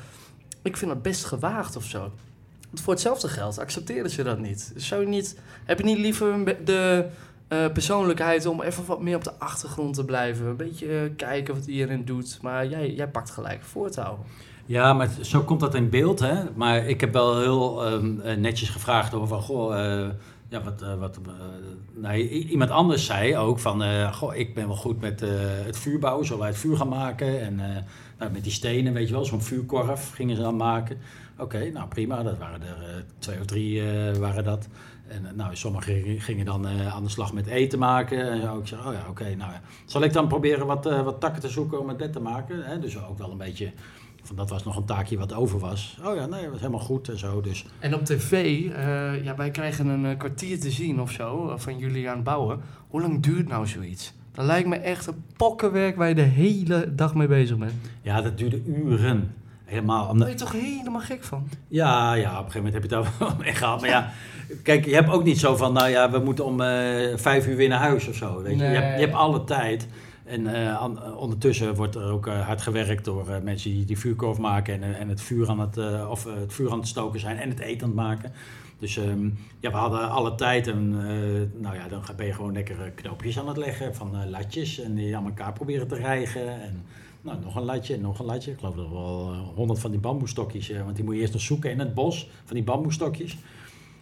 ik 0.61 0.77
vind 0.77 0.91
het 0.91 1.01
best 1.01 1.25
gewaagd 1.25 1.75
of 1.75 1.83
zo. 1.83 1.99
Want 2.69 2.81
voor 2.81 2.93
hetzelfde 2.93 3.27
geld 3.27 3.59
accepteren 3.59 4.09
ze 4.09 4.23
dat 4.23 4.39
niet. 4.39 4.73
Zou 4.75 5.01
je 5.01 5.07
niet 5.07 5.39
heb 5.65 5.77
je 5.77 5.83
niet 5.83 5.97
liever 5.97 6.55
de 6.65 7.05
persoonlijkheid 7.47 8.45
om 8.45 8.61
even 8.61 8.85
wat 8.85 9.01
meer 9.01 9.15
op 9.15 9.23
de 9.23 9.33
achtergrond 9.37 9.95
te 9.95 10.05
blijven? 10.05 10.45
Een 10.45 10.55
beetje 10.55 11.11
kijken 11.15 11.53
wat 11.53 11.65
iedereen 11.65 12.05
doet, 12.05 12.39
maar 12.41 12.67
jij, 12.67 12.91
jij 12.93 13.07
pakt 13.07 13.29
gelijk 13.29 13.63
voortouw. 13.63 14.19
Ja, 14.67 14.93
maar 14.93 15.09
zo 15.21 15.41
komt 15.41 15.59
dat 15.59 15.75
in 15.75 15.89
beeld. 15.89 16.19
Hè? 16.19 16.43
Maar 16.55 16.85
ik 16.85 17.01
heb 17.01 17.13
wel 17.13 17.39
heel 17.39 17.91
um, 17.91 18.21
netjes 18.39 18.69
gevraagd 18.69 19.13
over 19.13 19.27
van, 19.27 19.41
goh, 19.41 19.75
uh, 19.75 20.07
ja, 20.49 20.63
wat, 20.63 20.81
uh, 20.81 20.93
wat 20.99 21.19
nou, 21.93 22.17
iemand 22.27 22.69
anders 22.69 23.05
zei 23.05 23.37
ook 23.37 23.59
van, 23.59 23.83
goh, 24.13 24.35
ik 24.35 24.53
ben 24.55 24.67
wel 24.67 24.75
goed 24.75 25.01
met 25.01 25.19
het 25.65 25.77
vuur 25.77 25.99
bouwen, 25.99 26.25
zullen 26.25 26.41
wij 26.41 26.49
het 26.49 26.59
vuur 26.59 26.77
gaan 26.77 26.87
maken? 26.87 27.41
En 27.41 27.55
nou, 28.17 28.31
met 28.31 28.43
die 28.43 28.51
stenen, 28.51 28.93
weet 28.93 29.07
je 29.07 29.13
wel, 29.13 29.25
zo'n 29.25 29.41
vuurkorf 29.41 30.11
gingen 30.13 30.35
ze 30.35 30.41
dan 30.41 30.55
maken. 30.55 30.97
Oké, 31.37 31.69
nou 31.69 31.87
prima, 31.87 32.23
dat 32.23 32.37
waren 32.37 32.61
er 32.61 33.05
twee 33.19 33.39
of 33.39 33.45
drie 33.45 33.83
waren 34.19 34.43
dat. 34.43 34.67
En 35.07 35.35
nou, 35.35 35.55
sommigen 35.55 36.19
gingen 36.19 36.45
dan 36.45 36.67
aan 36.67 37.03
de 37.03 37.09
slag 37.09 37.33
met 37.33 37.47
eten 37.47 37.79
maken. 37.79 38.31
En 38.31 38.41
zo. 38.41 38.57
Ik 38.57 38.67
zei, 38.67 38.81
oh 38.87 38.93
ja, 38.93 39.05
oké, 39.09 39.35
nou 39.35 39.51
ja. 39.51 39.61
Zal 39.85 40.03
ik 40.03 40.13
dan 40.13 40.27
proberen 40.27 40.65
wat, 40.65 40.83
wat 40.83 41.19
takken 41.19 41.41
te 41.41 41.49
zoeken 41.49 41.79
om 41.79 41.87
het 41.87 41.97
bed 41.97 42.13
te 42.13 42.19
maken? 42.19 42.63
Hè? 42.63 42.79
Dus 42.79 43.05
ook 43.05 43.17
wel 43.17 43.31
een 43.31 43.37
beetje 43.37 43.71
van 44.27 44.35
dat 44.35 44.49
was 44.49 44.63
nog 44.63 44.75
een 44.75 44.85
taakje 44.85 45.17
wat 45.17 45.33
over 45.33 45.59
was. 45.59 45.97
Oh 46.03 46.15
ja, 46.15 46.25
nee, 46.25 46.41
dat 46.41 46.51
was 46.51 46.59
helemaal 46.59 46.79
goed 46.79 47.09
en 47.09 47.19
zo. 47.19 47.41
Dus. 47.41 47.65
En 47.79 47.95
op 47.95 48.05
tv, 48.05 48.31
uh, 48.31 49.23
ja, 49.23 49.35
wij 49.35 49.51
krijgen 49.51 49.87
een 49.87 50.05
uh, 50.05 50.17
kwartier 50.17 50.59
te 50.59 50.71
zien 50.71 51.01
of 51.01 51.11
zo 51.11 51.53
van 51.57 51.77
jullie 51.77 52.09
aan 52.09 52.15
het 52.15 52.23
bouwen. 52.23 52.59
Hoe 52.87 53.01
lang 53.01 53.23
duurt 53.23 53.47
nou 53.47 53.67
zoiets? 53.67 54.13
Dat 54.31 54.45
lijkt 54.45 54.67
me 54.67 54.75
echt 54.75 55.07
een 55.07 55.23
pokkenwerk 55.37 55.95
waar 55.95 56.09
je 56.09 56.15
de 56.15 56.21
hele 56.21 56.95
dag 56.95 57.15
mee 57.15 57.27
bezig 57.27 57.57
bent. 57.57 57.73
Ja, 58.01 58.21
dat 58.21 58.37
duurde 58.37 58.63
uren. 58.65 59.33
Helemaal. 59.65 60.07
Daar 60.07 60.15
ben 60.17 60.29
je 60.29 60.33
toch 60.33 60.51
helemaal 60.51 61.01
gek 61.01 61.23
van? 61.23 61.49
Ja, 61.67 62.13
ja, 62.13 62.29
op 62.39 62.45
een 62.45 62.51
gegeven 62.51 62.63
moment 62.63 62.73
heb 62.73 62.91
je 62.91 62.95
het 62.95 63.17
wel 63.19 63.35
mee 63.43 63.53
gehad. 63.53 63.81
Maar 63.81 63.89
ja, 63.89 64.11
kijk, 64.63 64.85
je 64.85 64.93
hebt 64.93 65.09
ook 65.09 65.23
niet 65.23 65.39
zo 65.39 65.55
van, 65.55 65.73
nou 65.73 65.89
ja, 65.89 66.11
we 66.11 66.19
moeten 66.19 66.45
om 66.45 66.61
uh, 66.61 66.67
vijf 67.15 67.47
uur 67.47 67.55
weer 67.55 67.69
naar 67.69 67.79
huis 67.79 68.07
of 68.07 68.15
zo. 68.15 68.41
Weet 68.41 68.51
je? 68.51 68.57
Nee. 68.57 68.71
Je, 68.71 68.77
hebt, 68.77 68.99
je 68.99 69.05
hebt 69.05 69.17
alle 69.17 69.43
tijd. 69.43 69.87
En 70.27 70.41
uh, 70.41 70.85
ondertussen 71.17 71.75
wordt 71.75 71.95
er 71.95 72.11
ook 72.11 72.27
uh, 72.27 72.45
hard 72.45 72.61
gewerkt 72.61 73.05
door 73.05 73.25
mensen 73.43 73.71
die, 73.71 73.85
die 73.85 73.97
vuurkorf 73.97 74.37
maken 74.37 74.83
en, 74.83 74.97
en 74.97 75.09
het, 75.09 75.21
vuur 75.21 75.49
aan 75.49 75.59
het, 75.59 75.77
of, 76.09 76.23
het 76.23 76.53
vuur 76.53 76.71
aan 76.71 76.79
het 76.79 76.87
stoken 76.87 77.19
zijn 77.19 77.37
en 77.37 77.49
het 77.49 77.59
eten 77.59 77.81
aan 77.81 77.87
het 77.87 77.95
maken. 77.95 78.31
Dus 78.79 78.97
um, 78.97 79.37
ja, 79.59 79.71
we 79.71 79.77
hadden 79.77 80.09
alle 80.09 80.35
tijd 80.35 80.67
en 80.67 80.89
nou 81.61 81.75
ja, 81.75 81.87
dan 81.87 82.01
ben 82.15 82.25
je 82.25 82.33
gewoon 82.33 82.53
lekker 82.53 82.91
knoopjes 82.95 83.39
aan 83.39 83.47
het 83.47 83.57
leggen 83.57 83.95
van 83.95 84.29
latjes 84.29 84.79
en 84.79 84.95
die 84.95 85.17
aan 85.17 85.25
elkaar 85.25 85.53
proberen 85.53 85.87
te 85.87 85.95
rijgen. 85.95 86.61
En 86.61 86.83
nou, 87.21 87.37
nog 87.43 87.55
een 87.55 87.63
latje 87.63 87.93
en 87.93 88.01
nog 88.01 88.19
een 88.19 88.25
latje. 88.25 88.51
Ik 88.51 88.59
geloof 88.59 88.75
dat 88.75 88.89
wel 88.89 89.33
honderd 89.55 89.79
van 89.79 89.91
die 89.91 89.99
bamboestokjes, 89.99 90.71
want 90.83 90.95
die 90.95 91.05
moet 91.05 91.15
je 91.15 91.21
eerst 91.21 91.33
nog 91.33 91.41
zoeken 91.41 91.71
in 91.71 91.79
het 91.79 91.93
bos, 91.93 92.29
van 92.45 92.55
die 92.55 92.65
bamboestokjes. 92.65 93.37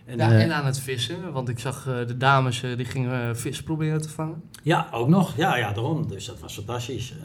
En, 0.05 0.17
ja, 0.17 0.31
en 0.31 0.53
aan 0.53 0.65
het 0.65 0.79
vissen, 0.79 1.31
want 1.31 1.49
ik 1.49 1.59
zag 1.59 1.87
uh, 1.87 2.07
de 2.07 2.17
dames 2.17 2.63
uh, 2.63 2.77
die 2.77 2.85
gingen 2.85 3.37
vis 3.37 3.63
proberen 3.63 4.01
te 4.01 4.09
vangen. 4.09 4.43
Ja, 4.63 4.87
ook 4.91 5.07
nog. 5.07 5.37
Ja, 5.37 5.57
ja 5.57 5.71
daarom. 5.73 6.07
Dus 6.07 6.25
dat 6.25 6.39
was 6.39 6.53
fantastisch. 6.53 7.11
Uh, 7.11 7.19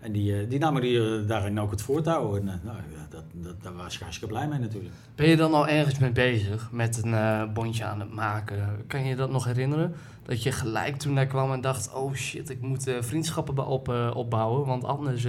en 0.00 0.12
die, 0.12 0.46
die 0.46 0.58
namen 0.58 0.82
die, 0.82 1.24
daarin 1.24 1.60
ook 1.60 1.70
het 1.70 1.82
voortouw. 1.82 2.36
En 2.36 2.44
nou, 2.44 2.76
dat, 3.10 3.24
dat, 3.32 3.62
daar 3.62 3.74
was 3.74 3.94
ik 3.94 4.00
hartstikke 4.00 4.34
blij 4.34 4.48
mee 4.48 4.58
natuurlijk. 4.58 4.94
Ben 5.14 5.28
je 5.28 5.36
dan 5.36 5.54
al 5.54 5.68
ergens 5.68 5.98
mee 5.98 6.12
bezig 6.12 6.68
met 6.72 7.00
een 7.04 7.52
bondje 7.52 7.84
aan 7.84 8.00
het 8.00 8.12
maken? 8.14 8.84
Kan 8.86 9.04
je 9.04 9.16
dat 9.16 9.30
nog 9.30 9.44
herinneren? 9.44 9.94
Dat 10.22 10.42
je 10.42 10.52
gelijk 10.52 10.96
toen 10.96 11.14
daar 11.14 11.26
kwam 11.26 11.52
en 11.52 11.60
dacht, 11.60 11.94
oh 11.94 12.14
shit, 12.14 12.50
ik 12.50 12.60
moet 12.60 12.90
vriendschappen 13.00 13.66
op, 13.66 13.88
opbouwen. 14.14 14.66
Want 14.66 14.84
anders 14.84 15.26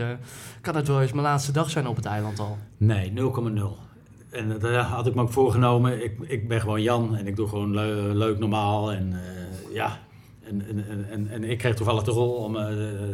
kan 0.62 0.76
het 0.76 0.88
wel 0.88 1.02
eens 1.02 1.12
mijn 1.12 1.24
laatste 1.24 1.52
dag 1.52 1.70
zijn 1.70 1.88
op 1.88 1.96
het 1.96 2.06
eiland 2.06 2.40
al. 2.40 2.58
Nee, 2.78 3.14
0,0 3.16 3.85
en 4.36 4.60
daar 4.60 4.84
had 4.84 5.08
ik 5.08 5.16
me 5.16 5.22
ook 5.22 5.32
voorgenomen. 5.32 6.04
Ik, 6.04 6.14
ik 6.22 6.48
ben 6.48 6.62
gewoon 6.62 6.82
Jan 6.82 7.16
en 7.16 7.28
ik 7.28 7.36
doe 7.36 7.48
gewoon 7.48 7.76
leuk 8.18 8.40
normaal. 8.40 8.92
En 8.92 9.12
uh, 9.12 9.74
ja, 9.74 10.00
en, 10.44 10.66
en, 10.68 11.06
en, 11.10 11.28
en, 11.30 11.44
ik 11.44 11.58
kreeg 11.58 11.76
toevallig 11.76 12.04
de 12.04 12.12
rol 12.12 12.34
om 12.34 12.56
uh, 12.56 12.68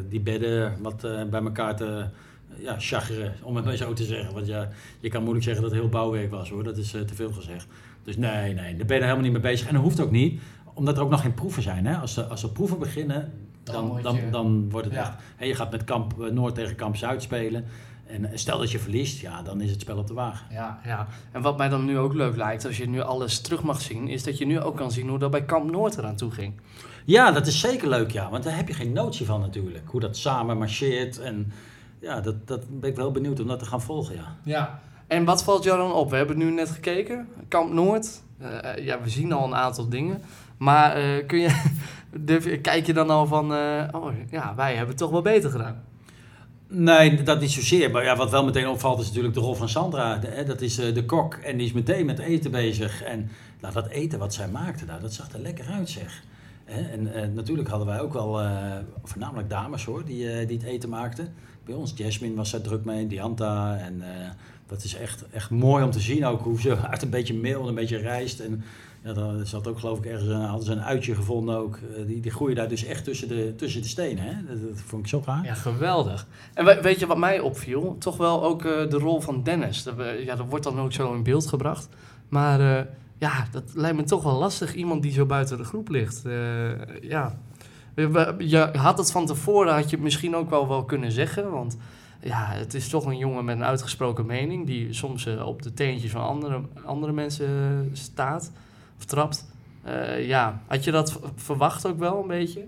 die 0.10 0.20
bedden 0.20 0.82
wat 0.82 1.04
uh, 1.06 1.24
bij 1.24 1.42
elkaar 1.42 1.76
te 1.76 2.06
ja, 2.58 2.76
chageren, 2.80 3.34
om 3.44 3.56
het 3.56 3.66
maar 3.66 3.76
zo 3.76 3.94
te 3.94 4.04
zeggen. 4.04 4.34
Want 4.34 4.48
ja, 4.48 4.70
je 5.00 5.10
kan 5.10 5.22
moeilijk 5.22 5.46
zeggen 5.46 5.64
dat 5.64 5.72
het 5.72 5.82
heel 5.82 5.90
bouwwerk 5.90 6.32
was 6.32 6.50
hoor, 6.50 6.64
dat 6.64 6.78
is 6.78 6.92
te 6.92 7.16
veel 7.16 7.32
gezegd. 7.32 7.68
Dus 8.04 8.18
nee, 8.18 8.54
nee, 8.54 8.76
daar 8.76 8.86
ben 8.86 8.98
je 8.98 9.04
helemaal 9.04 9.24
niet 9.24 9.32
mee 9.32 9.42
bezig. 9.42 9.68
En 9.68 9.74
dat 9.74 9.84
hoeft 9.84 10.02
ook 10.02 10.12
niet, 10.12 10.42
omdat 10.74 10.98
er 10.98 11.04
ook 11.04 11.10
nog 11.10 11.22
geen 11.22 11.34
proeven 11.34 11.64
zijn. 11.64 11.86
Hè? 11.86 11.96
Als, 11.96 12.30
als 12.30 12.44
er 12.44 12.50
proeven 12.50 12.80
beginnen, 12.80 13.32
dan, 13.64 13.88
dan, 13.88 14.02
dan, 14.02 14.20
dan 14.32 14.70
wordt 14.70 14.86
het 14.86 14.96
ja. 14.96 15.18
echt... 15.38 15.48
Je 15.48 15.56
gaat 15.56 15.72
met 15.72 15.84
kamp 15.84 16.32
Noord 16.32 16.56
tegen 16.56 16.76
kamp 16.76 16.96
Zuid 16.96 17.22
spelen. 17.22 17.66
En 18.12 18.40
stel 18.40 18.58
dat 18.58 18.72
je 18.72 18.80
verliest, 18.80 19.22
ja, 19.22 19.42
dan 19.42 19.62
is 19.62 19.72
het 19.72 19.82
spel 19.82 19.98
op 19.98 20.08
de 20.08 20.14
wagen. 20.14 20.46
Ja, 20.50 20.80
ja. 20.86 21.08
En 21.32 21.42
wat 21.42 21.58
mij 21.58 21.70
dan 21.70 21.86
nu 21.86 21.98
ook 21.98 22.14
leuk 22.14 22.36
lijkt, 22.36 22.66
als 22.66 22.78
je 22.78 22.90
nu 22.90 23.02
alles 23.02 23.42
terug 23.42 23.64
mag 23.64 23.82
zien, 23.82 24.08
is 24.08 24.24
dat 24.24 24.38
je 24.38 24.46
nu 24.46 24.60
ook 24.60 24.78
kan 24.78 24.92
zien 24.92 25.10
hoe 25.10 25.20
dat 25.20 25.32
bij 25.32 25.46
Kamp 25.46 25.72
Noord 25.72 25.98
eraan 25.98 26.16
toe 26.16 26.32
ging. 26.32 26.54
Ja, 27.06 27.32
dat 27.32 27.48
is 27.48 27.60
zeker 27.60 27.90
leuk, 27.90 28.12
ja. 28.12 28.30
Want 28.30 28.44
daar 28.44 28.56
heb 28.56 28.68
je 28.68 28.74
geen 28.74 28.94
notie 28.94 29.26
van 29.26 29.40
natuurlijk. 29.40 29.84
Hoe 29.88 30.00
dat 30.00 30.18
samen 30.18 30.58
marcheert. 30.58 31.20
En 31.20 31.52
ja, 32.00 32.22
dat, 32.22 32.48
dat 32.48 32.80
ben 32.80 32.90
ik 32.90 32.96
wel 32.96 33.12
benieuwd 33.12 33.40
om 33.40 33.48
dat 33.48 33.60
te 33.60 33.66
gaan 33.66 33.82
volgen, 33.82 34.16
ja. 34.16 34.36
Ja. 34.44 34.80
En 35.08 35.26
wat 35.26 35.44
valt 35.44 35.64
jou 35.64 35.78
dan 35.78 35.94
op? 35.94 36.10
We 36.10 36.16
hebben 36.16 36.36
het 36.36 36.46
nu 36.46 36.52
net 36.52 36.70
gekeken. 36.70 37.28
Kamp 37.48 37.74
Noord. 37.74 38.22
Uh, 38.42 38.86
ja, 38.86 39.02
we 39.02 39.10
zien 39.10 39.32
al 39.32 39.46
een 39.46 39.56
aantal 39.56 39.90
dingen. 39.90 40.22
Maar 40.58 41.04
uh, 41.04 41.28
kun 41.28 41.40
je, 42.50 42.60
kijk 42.62 42.86
je 42.86 42.94
dan 42.94 43.10
al 43.10 43.26
van, 43.26 43.54
uh, 43.54 43.84
oh 43.92 44.14
ja, 44.30 44.56
wij 44.56 44.70
hebben 44.70 44.90
het 44.90 44.98
toch 44.98 45.12
wel 45.12 45.22
beter 45.22 45.52
gedaan. 45.52 45.84
Nee, 46.74 47.24
dat 47.24 47.40
niet 47.40 47.52
zozeer. 47.52 47.92
Maar 47.92 48.04
ja, 48.04 48.16
wat 48.16 48.30
wel 48.30 48.46
meteen 48.46 48.68
opvalt 48.68 49.00
is 49.00 49.08
natuurlijk 49.08 49.34
de 49.34 49.40
rol 49.40 49.56
van 49.56 49.70
Sandra. 49.70 50.20
hè, 50.20 50.44
dat 50.44 50.62
is 50.62 50.80
uh, 50.80 50.94
de 50.94 51.06
kok 51.06 51.34
en 51.34 51.58
die 51.58 51.66
is 51.66 51.74
meteen 51.74 52.06
met 52.06 52.20
eten 52.20 52.52
bezig. 52.52 53.04
En 53.04 53.30
nou, 53.62 53.74
dat 53.74 53.88
eten 53.88 54.20
wat 54.20 54.34
zij 54.34 54.48
maakte, 54.48 54.86
nou, 54.86 55.02
dat 55.02 55.14
zag 55.14 55.32
er 55.32 55.40
lekker 55.40 55.66
uit 55.66 55.90
zeg. 55.90 56.24
Hè? 56.66 56.82
En 56.82 57.08
uh, 57.08 57.36
natuurlijk 57.36 57.70
hadden 57.70 57.88
wij 57.88 58.00
ook 58.00 58.14
wel, 58.14 58.42
uh, 58.42 58.76
voornamelijk 59.04 59.50
dames 59.50 59.86
hoor, 59.86 60.06
die, 60.06 60.46
die 60.46 60.58
het 60.58 60.66
eten 60.66 60.90
maakten. 60.90 61.34
Bij 61.66 61.76
ons, 61.76 61.94
Jasmine 61.96 62.36
was 62.36 62.52
daar 62.52 62.62
druk 62.62 62.86
mee, 62.86 63.08
Dianta. 63.08 63.78
En 63.78 64.04
dat 64.68 64.84
is 64.84 64.96
echt, 64.96 65.26
echt 65.32 65.50
mooi 65.50 65.84
om 65.84 65.92
te 65.92 66.00
zien 66.00 66.26
ook 66.26 66.42
hoe 66.42 66.62
ze 66.62 66.78
uit 66.92 67.02
een 67.02 67.10
beetje 67.10 67.34
meel 67.34 67.62
en 67.62 67.68
een 67.68 67.76
beetje 67.76 67.98
rijst. 67.98 68.40
En 68.40 68.64
ja, 69.04 69.14
dan 69.14 69.46
zat 69.46 69.68
ook 69.68 69.80
geloof 69.80 69.98
ik 69.98 70.06
ergens, 70.06 70.30
een, 70.30 70.42
hadden 70.42 70.66
ze 70.66 70.72
een 70.72 70.82
uitje 70.82 71.16
gevonden 71.16 71.58
ook. 71.58 71.76
Eh, 71.76 72.06
die, 72.06 72.20
die 72.20 72.32
groeien 72.32 72.56
daar 72.56 72.68
dus 72.68 72.84
echt 72.84 73.04
tussen 73.04 73.28
de, 73.28 73.54
tussen 73.56 73.82
de 73.82 73.88
stenen. 73.88 74.24
Hè? 74.24 74.34
Dat, 74.46 74.80
vond 74.86 75.02
ik 75.04 75.10
zo 75.10 75.22
gaaf. 75.22 75.46
Ja, 75.46 75.54
geweldig. 75.54 76.28
En 76.54 76.82
weet 76.82 77.00
je 77.00 77.08
wat 77.08 77.18
mij 77.18 77.40
opviel? 77.40 77.96
Toch 78.00 78.18
wel 78.18 78.44
ook 78.44 78.64
uh, 78.64 78.90
de 78.90 78.98
rol 78.98 79.22
van 79.22 79.44
Dennis. 79.44 79.84
Dat, 79.84 79.96
ja, 80.26 80.36
dat 80.36 80.50
wordt 80.50 80.64
dan 80.64 80.80
ook 80.80 80.94
zo 80.94 81.14
in 81.14 81.24
beeld 81.24 81.48
gebracht. 81.48 81.90
Maar 82.30 82.60
uh, 82.60 82.82
ja, 83.18 83.48
dat 83.52 83.64
lijkt 83.74 83.98
me 83.98 84.04
toch 84.04 84.24
wel 84.24 84.38
lastig. 84.38 84.74
Iemand 84.74 85.02
die 85.02 85.12
zo 85.12 85.26
buiten 85.26 85.58
de 85.58 85.64
groep 85.64 85.90
ligt. 85.90 86.22
ja. 87.02 87.38
Je 88.38 88.70
had 88.74 88.98
het 88.98 89.12
van 89.12 89.26
tevoren, 89.26 89.74
had 89.74 89.90
je 89.90 89.96
het 89.96 90.04
misschien 90.04 90.36
ook 90.36 90.50
wel, 90.50 90.68
wel 90.68 90.86
kunnen 90.86 91.12
zeggen. 91.12 91.52
Want 91.52 91.78
ja, 92.22 92.46
het 92.46 92.74
is 92.74 92.90
toch 92.90 93.06
een 93.06 93.18
jongen 93.18 93.46
met 93.46 93.56
een 93.56 93.64
uitgesproken 93.64 94.26
mening. 94.26 94.66
Die 94.66 94.94
soms 94.94 95.28
op 95.28 95.62
de 95.62 95.74
teentjes 95.74 96.12
van 96.12 96.22
andere, 96.22 96.62
andere 96.86 97.12
mensen 97.12 97.90
staat 97.94 98.52
trapt. 99.06 99.46
Eh, 99.84 100.28
ja, 100.28 100.62
had 100.68 100.84
je 100.84 100.92
dat 100.92 101.20
verwacht 101.36 101.86
ook 101.88 102.00
wel 102.00 102.22
een 102.22 102.28
beetje? 102.28 102.64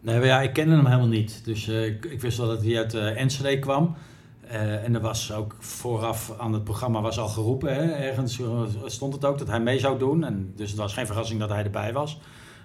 Nee, 0.00 0.24
ja, 0.24 0.40
ik 0.40 0.52
kende 0.52 0.74
hem 0.74 0.86
helemaal 0.86 1.06
niet. 1.06 1.44
Dus 1.44 1.68
eh, 1.68 1.86
ik, 1.86 2.20
wist 2.20 2.38
wel 2.38 2.46
dat 2.46 2.64
hij 2.64 2.76
uit 2.76 2.94
eh 2.94 3.20
Enschede 3.20 3.58
kwam. 3.58 3.96
En 4.48 4.94
er 4.94 5.00
was 5.00 5.32
ook 5.32 5.56
vooraf 5.58 6.34
aan 6.38 6.52
het 6.52 6.64
programma 6.64 7.00
was 7.00 7.18
al 7.18 7.28
geroepen, 7.28 7.74
hè, 7.74 7.92
ergens 7.92 8.40
stond 8.84 9.14
het 9.14 9.24
ook 9.24 9.38
dat 9.38 9.48
hij 9.48 9.60
mee 9.60 9.78
zou 9.78 9.98
doen. 9.98 10.24
En 10.24 10.52
dus 10.56 10.70
het 10.70 10.78
was 10.78 10.94
geen 10.94 11.06
verrassing 11.06 11.40
dat 11.40 11.48
hij 11.48 11.64
erbij 11.64 11.92
was. 11.92 12.20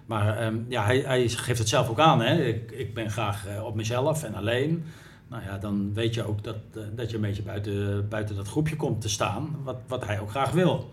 Maar 0.06 0.38
ehm, 0.38 0.56
ja, 0.68 0.84
hij, 0.84 1.00
hij 1.00 1.28
geeft 1.28 1.60
het 1.60 1.70
zelf 1.70 1.90
ook 1.90 2.00
aan. 2.00 2.22
Hè. 2.22 2.44
Ik, 2.44 2.72
ik 2.72 2.94
ben 2.94 3.12
graag 3.12 3.46
op 3.64 3.76
mezelf 3.76 4.24
en 4.24 4.36
alleen. 4.36 4.84
Nou 5.30 5.44
ja, 5.44 5.58
dan 5.58 5.94
weet 5.94 6.14
je 6.14 6.28
ook 6.28 6.44
dat, 6.44 6.58
dat 6.96 7.10
je 7.10 7.16
een 7.16 7.22
beetje 7.22 7.44
buiten, 7.44 8.08
buiten 8.10 8.36
dat 8.36 8.48
groepje 8.48 8.76
komt 8.76 9.02
te 9.02 9.10
staan, 9.10 9.56
wat, 9.64 9.78
wat 9.88 10.06
hij 10.06 10.20
ook 10.20 10.30
graag 10.30 10.52
wil. 10.52 10.90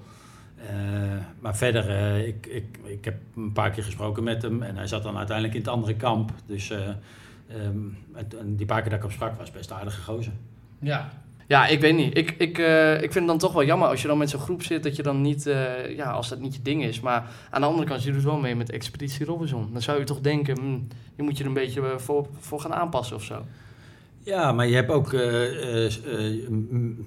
Eh, 0.71 1.17
maar 1.41 1.57
verder, 1.57 1.91
eh, 1.91 2.27
ik, 2.27 2.47
ik, 2.47 2.79
ik 2.85 3.05
heb 3.05 3.15
een 3.37 3.53
paar 3.53 3.71
keer 3.71 3.83
gesproken 3.83 4.23
met 4.23 4.43
hem 4.43 4.63
en 4.63 4.77
hij 4.77 4.87
zat 4.87 5.03
dan 5.03 5.17
uiteindelijk 5.17 5.57
in 5.57 5.63
het 5.63 5.71
andere 5.71 5.95
kamp. 5.95 6.33
Dus 6.47 6.71
eh, 6.71 6.89
ehm, 7.49 7.79
die 8.45 8.67
paar 8.67 8.81
keer 8.81 8.91
dat 8.91 8.99
ik 8.99 9.05
hem 9.05 9.15
sprak 9.15 9.39
was 9.39 9.51
best 9.51 9.73
aardige 9.73 10.03
gozer. 10.03 10.33
Ja. 10.79 11.09
Ja, 11.49 11.67
ik 11.67 11.81
weet 11.81 11.97
niet. 11.97 12.17
Ik, 12.17 12.31
ik, 12.31 12.59
ik 13.03 13.13
vind 13.13 13.15
het 13.15 13.27
dan 13.27 13.39
toch 13.39 13.53
wel 13.53 13.65
jammer 13.65 13.89
als 13.89 14.03
je 14.03 14.09
dan 14.09 14.19
met 14.19 14.31
zo'n 14.31 14.41
groep 14.41 14.63
zit, 14.63 14.83
dat 14.83 14.97
je 14.97 15.03
dan 15.03 15.21
niet, 15.21 15.45
ja, 15.97 16.11
als 16.11 16.29
dat 16.29 16.39
niet 16.39 16.55
je 16.55 16.63
ding 16.63 16.85
is. 16.85 17.01
Maar 17.01 17.31
aan 17.51 17.61
de 17.61 17.67
andere 17.67 17.87
kant, 17.87 18.03
je 18.03 18.13
doet 18.13 18.23
wel 18.23 18.39
mee 18.39 18.57
met 18.57 18.71
Expeditie 18.71 19.27
Robinson. 19.27 19.69
Dan 19.73 19.83
zou 19.83 19.99
je 19.99 20.05
toch 20.05 20.21
denken, 20.21 20.59
hmm, 20.59 20.87
je 21.17 21.23
moet 21.23 21.37
je 21.37 21.43
er 21.43 21.49
een 21.49 21.55
beetje 21.55 21.95
voor, 21.97 22.29
voor 22.39 22.61
gaan 22.61 22.75
aanpassen 22.75 23.17
of 23.17 23.23
zo. 23.23 23.45
Ja, 24.27 24.53
maar 24.53 24.67
je 24.67 24.75
hebt 24.75 24.91
ook 24.91 25.13
eh, 25.13 25.85
eh, 25.85 25.87
eh, 25.87 26.43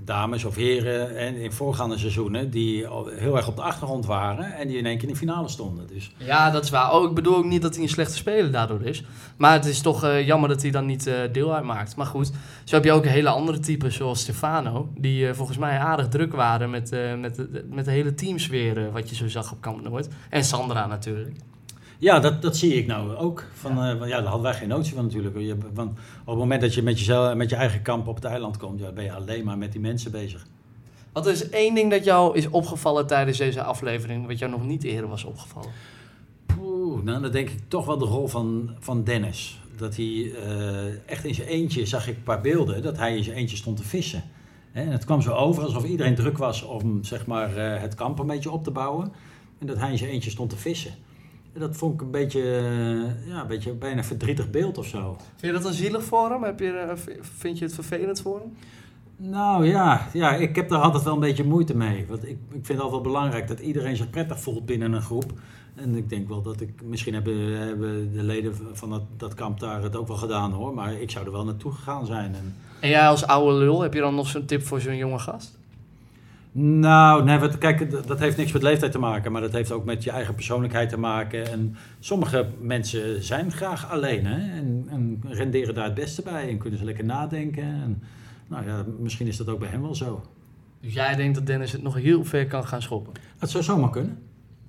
dames 0.04 0.44
of 0.44 0.56
heren 0.56 1.18
en 1.18 1.36
in 1.36 1.52
voorgaande 1.52 1.98
seizoenen 1.98 2.50
die 2.50 2.88
heel 3.16 3.36
erg 3.38 3.48
op 3.48 3.56
de 3.56 3.62
achtergrond 3.62 4.06
waren 4.06 4.54
en 4.56 4.68
die 4.68 4.78
in 4.78 4.86
één 4.86 4.98
keer 4.98 5.08
in 5.08 5.14
de 5.14 5.20
finale 5.20 5.48
stonden. 5.48 5.88
Dus 5.88 6.12
Ja, 6.18 6.52
dat 6.52 6.64
is 6.64 6.70
waar. 6.70 6.94
Oh, 6.94 7.10
ik 7.10 7.16
bedoel 7.16 7.36
ook 7.36 7.46
niet 7.46 7.62
dat 7.62 7.74
hij 7.74 7.84
een 7.84 7.90
slechte 7.90 8.18
speler 8.18 8.52
daardoor 8.52 8.82
is. 8.82 9.04
Maar 9.38 9.54
het 9.54 9.66
is 9.66 9.82
toch 9.82 10.12
jammer 10.24 10.50
dat 10.50 10.62
hij 10.62 10.72
dan 10.72 10.86
niet 10.86 11.12
deel 11.32 11.56
uitmaakt. 11.56 11.96
Maar 11.96 12.06
goed, 12.06 12.32
zo 12.64 12.76
heb 12.76 12.84
je 12.84 12.92
ook 12.92 13.06
hele 13.06 13.30
andere 13.30 13.60
types 13.60 13.96
zoals 13.96 14.20
Stefano. 14.20 14.90
Die 14.98 15.34
volgens 15.34 15.58
mij 15.58 15.78
aardig 15.78 16.08
druk 16.08 16.34
waren 16.34 16.70
met, 16.70 16.92
met, 17.20 17.36
de, 17.36 17.66
met 17.70 17.86
de 17.86 17.92
hele 17.92 18.14
teamsfeer 18.14 18.92
wat 18.92 19.10
je 19.10 19.16
zo 19.16 19.28
zag 19.28 19.52
op 19.52 19.62
Kamp 19.62 19.82
Noord. 19.82 20.08
En 20.30 20.44
Sandra 20.44 20.88
natuurlijk. 20.88 21.36
Ja, 22.00 22.20
dat, 22.20 22.42
dat 22.42 22.58
zie 22.58 22.74
ik 22.74 22.88
nou 22.88 23.16
ook. 23.16 23.44
Van, 23.54 23.76
ja. 23.76 24.06
ja, 24.06 24.08
daar 24.08 24.24
hadden 24.24 24.42
wij 24.42 24.54
geen 24.54 24.68
notie 24.68 24.94
van 24.94 25.04
natuurlijk. 25.04 25.38
Je, 25.38 25.58
want 25.74 25.92
op 26.20 26.26
het 26.26 26.38
moment 26.38 26.62
dat 26.62 26.74
je 26.74 26.82
met, 26.82 26.98
jezelf, 27.00 27.36
met 27.36 27.50
je 27.50 27.56
eigen 27.56 27.82
kamp 27.82 28.08
op 28.08 28.16
het 28.16 28.24
eiland 28.24 28.58
komt, 28.58 28.80
ja, 28.80 28.92
ben 28.92 29.04
je 29.04 29.14
alleen 29.14 29.46
maar 29.46 29.58
met 29.58 29.72
die 29.72 29.82
mensen 29.82 30.12
bezig. 30.12 30.48
Wat 31.12 31.28
is 31.28 31.50
één 31.50 31.76
ding 31.76 31.92
dat 31.92 32.04
jou 32.04 32.38
is 32.38 32.50
opgevallen 32.50 33.08
tijdens 33.08 33.38
deze 33.38 33.64
aflevering, 33.64 34.28
wat 34.28 34.40
jou 34.40 34.52
nog 34.52 34.66
niet 34.66 34.84
eerder 34.84 35.10
was 35.10 35.24
opgevallen? 35.24 35.70
Poeh, 36.46 37.04
nou, 37.04 37.22
dan 37.22 37.32
denk 37.32 37.50
ik 37.50 37.60
toch 37.68 37.86
wel 37.86 37.98
de 37.98 38.06
rol 38.06 38.28
van, 38.28 38.70
van 38.80 39.04
Dennis. 39.04 39.60
Dat 39.78 39.96
hij 39.96 40.32
eh, 40.46 41.10
echt 41.10 41.26
in 41.26 41.36
zijn 41.36 41.48
eentje, 41.48 41.86
zag 41.86 42.08
ik 42.08 42.16
een 42.16 42.24
paar 42.24 42.42
beelden, 42.42 42.82
dat 42.82 42.98
hij 42.98 43.18
in 43.18 43.24
zijn 43.24 43.36
eentje 43.36 43.58
stond 43.58 43.78
te 43.78 43.84
vissen. 43.84 44.24
En 44.72 44.88
het 44.88 45.06
kwam 45.06 45.22
zo 45.22 45.34
over 45.34 45.64
alsof 45.64 45.84
iedereen 45.84 46.16
druk 46.16 46.38
was 46.38 46.64
om 46.64 47.04
zeg 47.04 47.26
maar, 47.26 47.58
eh, 47.58 47.82
het 47.82 47.96
kamp 47.96 48.20
een 48.20 48.28
beetje 48.28 48.52
op 48.52 48.64
te 48.64 48.72
bouwen. 48.72 49.12
En 49.60 49.68
dat 49.68 49.78
hij 49.78 49.92
in 49.92 49.98
zijn 49.98 50.10
eentje 50.10 50.30
stond 50.30 50.50
te 50.50 50.58
vissen. 50.58 50.94
Dat 51.54 51.76
vond 51.76 51.94
ik 51.94 52.02
een 52.02 52.12
beetje, 52.12 52.42
eh, 52.42 53.28
ja, 53.28 53.42
een 53.42 53.48
beetje 53.48 53.74
bijna 53.74 54.04
verdrietig 54.04 54.50
beeld 54.50 54.78
of 54.78 54.86
zo. 54.86 55.18
Vind 55.36 55.54
je 55.54 55.60
dat 55.60 55.66
een 55.66 55.78
zielig 55.78 56.04
voor 56.04 56.30
hem? 56.30 56.44
Heb 56.44 56.60
je, 56.60 56.72
eh, 56.72 57.14
vind 57.22 57.58
je 57.58 57.66
het 57.66 57.74
vervelend 57.74 58.22
voor 58.22 58.40
hem? 58.40 58.54
Nou 59.18 59.66
ja, 59.66 60.08
ja, 60.14 60.36
ik 60.36 60.56
heb 60.56 60.70
daar 60.70 60.82
altijd 60.82 61.04
wel 61.04 61.14
een 61.14 61.20
beetje 61.20 61.44
moeite 61.44 61.76
mee. 61.78 62.06
Want 62.08 62.24
ik, 62.24 62.30
ik 62.30 62.38
vind 62.52 62.68
het 62.68 62.80
altijd 62.80 62.92
wel 62.92 63.12
belangrijk 63.12 63.48
dat 63.48 63.60
iedereen 63.60 63.96
zich 63.96 64.10
prettig 64.10 64.40
voelt 64.40 64.66
binnen 64.66 64.94
een 64.94 65.02
groep. 65.02 65.32
En 65.76 65.96
ik 65.96 66.10
denk 66.10 66.28
wel 66.28 66.42
dat 66.42 66.62
ik, 66.62 66.82
misschien 66.84 67.14
hebben, 67.14 67.58
hebben 67.58 68.14
de 68.14 68.24
leden 68.24 68.56
van 68.74 68.90
dat, 68.90 69.02
dat 69.18 69.34
kamp 69.34 69.60
daar 69.60 69.82
het 69.82 69.96
ook 69.96 70.08
wel 70.08 70.18
gedaan 70.18 70.52
hoor. 70.52 70.74
Maar 70.74 70.94
ik 70.94 71.12
zou 71.12 71.26
er 71.26 71.32
wel 71.32 71.46
naartoe 71.46 71.72
gegaan 71.72 72.06
zijn. 72.06 72.36
En, 72.36 72.56
En 72.80 72.90
jij 72.90 73.08
als 73.08 73.28
oude 73.28 73.58
lul, 73.58 73.82
heb 73.82 73.94
je 73.94 74.00
dan 74.00 74.16
nog 74.16 74.28
zo'n 74.28 74.46
tip 74.46 74.62
voor 74.62 74.82
zo'n 74.82 74.98
jonge 74.98 75.20
gast? 75.20 75.59
Nou, 76.52 77.24
nee, 77.24 77.38
wat, 77.38 77.58
kijk, 77.58 77.92
dat- 77.92 78.08
dat 78.08 78.20
heeft 78.20 78.38
niks 78.38 78.52
met 78.52 78.62
leeftijd 78.64 78.92
te 78.92 79.00
maken. 79.00 79.32
Maar 79.32 79.42
dat 79.42 79.52
heeft 79.52 79.72
ook 79.72 79.86
met 79.86 80.04
je 80.04 80.12
eigen 80.12 80.36
persoonlijkheid 80.36 80.90
te 80.90 80.98
maken. 81.00 81.52
En 81.52 81.76
sommige 82.00 82.48
mensen 82.62 83.24
zijn 83.24 83.52
graag 83.52 83.92
alleen 83.92 84.26
hè, 84.26 84.58
en, 84.58 84.86
en 84.90 85.22
renderen 85.28 85.76
daar 85.76 85.86
het 85.86 85.94
beste 85.94 86.22
bij. 86.22 86.50
En 86.50 86.58
kunnen 86.58 86.80
ze 86.80 86.86
lekker 86.86 87.06
nadenken. 87.06 87.64
En, 87.64 88.02
nou 88.48 88.66
ja, 88.68 88.86
misschien 89.00 89.28
is 89.28 89.38
dat 89.38 89.48
ook 89.50 89.60
bij 89.60 89.70
hem 89.70 89.82
wel 89.82 89.96
zo. 89.96 90.22
Dus 90.82 90.94
jij 90.94 91.16
denkt 91.16 91.36
dat 91.36 91.46
Dennis 91.46 91.72
het 91.72 91.82
nog 91.84 91.96
heel 91.96 92.24
ver 92.26 92.48
kan 92.48 92.68
gaan 92.68 92.82
schoppen? 92.82 93.14
Het 93.38 93.50
zou 93.50 93.64
zomaar 93.64 93.90
kunnen. 93.90 94.18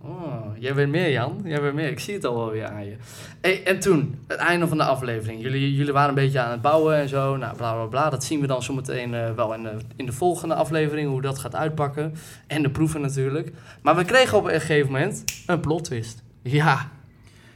Oh, 0.03 0.47
jij 0.59 0.75
weet 0.75 0.89
meer, 0.89 1.11
Jan. 1.11 1.41
Jij 1.45 1.61
weet 1.63 1.73
meer. 1.73 1.89
Ik 1.89 2.01
zie 2.01 2.15
het 2.15 2.25
al 2.25 2.37
wel 2.37 2.51
weer 2.51 2.67
aan 2.67 2.85
je. 2.85 2.97
Hey, 3.41 3.65
en 3.65 3.81
toen, 3.81 4.19
het 4.27 4.39
einde 4.39 4.69
van 4.69 4.77
de 4.77 4.85
aflevering. 4.85 5.43
Jullie, 5.43 5.75
jullie 5.75 5.93
waren 5.93 6.09
een 6.09 6.15
beetje 6.15 6.41
aan 6.41 6.51
het 6.51 6.63
bouwen 6.63 6.97
en 6.97 7.09
zo. 7.09 7.37
Nou, 7.37 7.57
bla 7.57 7.73
bla 7.73 7.85
bla. 7.85 8.11
Dat 8.11 8.25
zien 8.25 8.41
we 8.41 8.47
dan 8.47 8.63
zometeen 8.63 9.15
eh 9.15 9.35
wel 9.35 9.55
in 9.55 9.63
de, 9.63 9.77
in 9.97 10.07
de 10.07 10.13
volgende 10.13 10.55
aflevering, 10.55 11.09
hoe 11.09 11.23
dat 11.23 11.39
gaat 11.39 11.55
uitpakken. 11.55 12.15
En 12.47 12.63
de 12.63 12.71
proeven 12.71 13.01
natuurlijk. 13.01 13.53
Maar 13.83 13.97
we 13.97 14.05
kregen 14.05 14.39
op 14.39 14.45
een 14.45 14.61
gegeven 14.61 14.93
moment 14.93 15.25
een 15.47 15.61
plot 15.61 15.85
twist. 15.85 16.23
Ja. 16.43 16.91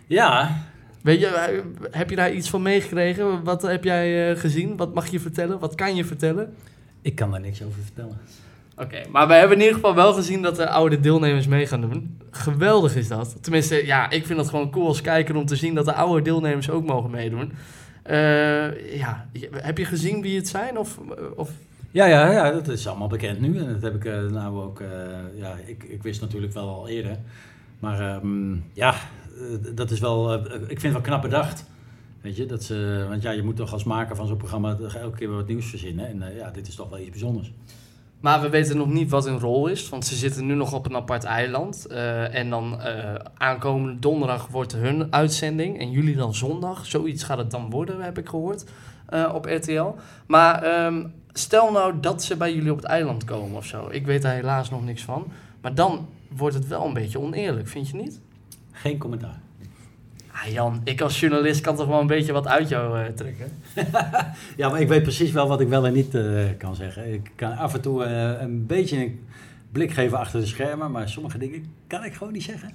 Ja, 0.06 0.62
Weet 1.04 1.20
je, 1.20 1.26
eh, 1.26 1.62
heb 1.90 2.10
je 2.10 2.16
daar 2.16 2.32
iets 2.32 2.50
van 2.50 2.62
meegekregen? 2.62 3.44
Wat 3.44 3.62
heb 3.62 3.84
jij 3.84 4.30
eh, 4.30 4.40
gezien? 4.40 4.76
Wat 4.76 4.94
mag 4.94 5.06
je 5.06 5.20
vertellen? 5.20 5.58
Wat 5.58 5.74
kan 5.74 5.96
je 5.96 6.04
vertellen? 6.04 6.54
Ik 7.02 7.14
kan 7.14 7.30
daar 7.30 7.40
niks 7.40 7.62
over 7.62 7.82
vertellen. 7.82 8.20
Oké, 8.76 9.02
maar 9.10 9.26
we 9.26 9.34
hebben 9.34 9.56
in 9.56 9.62
ieder 9.62 9.74
geval 9.76 9.94
wel 9.94 10.12
gezien 10.14 10.42
dat 10.42 10.56
de 10.56 10.68
oude 10.68 11.00
deelnemers 11.00 11.46
mee 11.46 11.66
gaan 11.66 11.80
doen. 11.80 12.20
Geweldig 12.30 12.96
is 12.96 13.08
dat. 13.08 13.36
Tenminste, 13.40 13.86
ja, 13.86 14.10
ik 14.10 14.26
vind 14.26 14.38
dat 14.38 14.48
gewoon 14.48 14.70
cool 14.70 14.86
als 14.86 15.00
kijker 15.00 15.36
om 15.36 15.46
te 15.46 15.56
zien 15.56 15.74
dat 15.74 15.84
de 15.84 15.94
oude 15.94 16.22
deelnemers 16.22 16.70
ook 16.70 16.84
mogen 16.84 17.10
meedoen. 17.10 17.52
Eh, 18.02 18.96
ja, 18.98 19.28
heb 19.52 19.78
je 19.78 19.84
gezien 19.84 20.22
wie 20.22 20.36
het 20.36 20.48
zijn? 20.48 20.78
Of, 20.78 20.98
of... 21.36 21.50
Ja, 21.90 22.06
ja, 22.06 22.30
ja, 22.30 22.50
dat 22.50 22.68
is 22.68 22.86
allemaal 22.86 23.08
bekend 23.08 23.40
nu. 23.40 23.58
En 23.58 23.72
dat 23.72 23.82
heb 23.82 23.94
ik 23.94 24.04
eh, 24.04 24.22
nou 24.22 24.62
ook... 24.62 24.80
eh, 24.80 24.88
ja, 25.34 25.54
ik, 25.66 25.82
ik 25.82 26.02
wist 26.02 26.20
natuurlijk 26.20 26.52
wel 26.52 26.68
al 26.68 26.88
eerder. 26.88 27.18
Maar 27.78 28.00
ehm, 28.00 28.56
ja, 28.72 28.94
dat 29.74 29.90
is 29.90 30.00
wel... 30.00 30.34
ik 30.44 30.66
vind 30.66 30.82
het 30.82 30.92
wel 30.92 31.00
knap 31.00 31.22
bedacht. 31.22 31.64
Weet 32.20 32.36
je, 32.36 32.46
dat 32.46 32.62
ze... 32.62 33.06
Want 33.08 33.22
ja, 33.22 33.30
je 33.30 33.42
moet 33.42 33.56
toch 33.56 33.72
als 33.72 33.84
maker 33.84 34.16
van 34.16 34.26
zo'n 34.26 34.36
programma 34.36 34.76
elke 34.78 35.16
keer 35.16 35.28
weer 35.28 35.36
wat 35.36 35.48
nieuws 35.48 35.66
verzinnen. 35.66 36.06
En 36.06 36.34
ja, 36.36 36.50
dit 36.50 36.68
is 36.68 36.74
toch 36.74 36.88
wel 36.88 36.98
iets 36.98 37.10
bijzonders. 37.10 37.52
Maar 38.24 38.40
we 38.40 38.48
weten 38.48 38.76
nog 38.76 38.88
niet 38.88 39.10
wat 39.10 39.24
hun 39.24 39.38
rol 39.38 39.66
is, 39.66 39.88
want 39.88 40.06
ze 40.06 40.14
zitten 40.14 40.46
nu 40.46 40.54
nog 40.54 40.72
op 40.72 40.86
een 40.86 40.96
apart 40.96 41.24
eiland. 41.24 41.86
Eh, 41.86 42.34
en 42.34 42.50
dan 42.50 42.80
eh, 42.80 43.14
aankomende 43.36 43.98
donderdag 43.98 44.46
wordt 44.46 44.72
hun 44.72 45.12
uitzending. 45.12 45.78
En 45.78 45.90
jullie 45.90 46.16
dan 46.16 46.34
zondag. 46.34 46.86
Zoiets 46.86 47.22
gaat 47.22 47.38
het 47.38 47.50
dan 47.50 47.70
worden, 47.70 48.00
heb 48.00 48.18
ik 48.18 48.28
gehoord, 48.28 48.64
eh, 49.06 49.32
op 49.34 49.44
RTL. 49.44 49.94
Maar 50.26 50.62
ehm, 50.62 51.06
stel 51.32 51.72
nou 51.72 52.00
dat 52.00 52.22
ze 52.22 52.36
bij 52.36 52.54
jullie 52.54 52.70
op 52.70 52.76
het 52.76 52.86
eiland 52.86 53.24
komen 53.24 53.56
of 53.56 53.66
zo. 53.66 53.88
Ik 53.90 54.06
weet 54.06 54.22
daar 54.22 54.34
helaas 54.34 54.70
nog 54.70 54.84
niks 54.84 55.02
van. 55.02 55.26
Maar 55.60 55.74
dan 55.74 56.08
wordt 56.28 56.54
het 56.54 56.66
wel 56.66 56.86
een 56.86 56.94
beetje 56.94 57.20
oneerlijk, 57.20 57.68
vind 57.68 57.88
je 57.88 57.96
niet? 57.96 58.20
Geen 58.72 58.98
commentaar. 58.98 59.43
Ah 60.42 60.52
Jan, 60.52 60.80
ik 60.84 61.00
als 61.00 61.20
journalist 61.20 61.60
kan 61.60 61.76
toch 61.76 61.86
wel 61.86 62.00
een 62.00 62.06
beetje 62.06 62.32
wat 62.32 62.46
uit 62.46 62.68
jou 62.68 62.98
eh, 63.00 63.06
trekken? 63.14 63.46
Ja, 64.56 64.68
maar 64.68 64.80
ik 64.80 64.88
weet 64.88 65.02
precies 65.02 65.30
wel 65.32 65.48
wat 65.48 65.60
ik 65.60 65.68
wel 65.68 65.86
en 65.86 65.92
niet 65.92 66.14
eh, 66.14 66.22
kan 66.58 66.74
zeggen. 66.74 67.12
Ik 67.12 67.30
kan 67.36 67.56
af 67.56 67.74
en 67.74 67.80
toe 67.80 68.04
eh, 68.04 68.40
een 68.40 68.66
beetje 68.66 68.96
een 68.96 69.26
blik 69.72 69.90
geven 69.92 70.18
achter 70.18 70.40
de 70.40 70.46
schermen. 70.46 70.90
Maar 70.90 71.08
sommige 71.08 71.38
dingen 71.38 71.64
kan 71.86 72.04
ik 72.04 72.14
gewoon 72.14 72.32
niet 72.32 72.42
zeggen. 72.42 72.70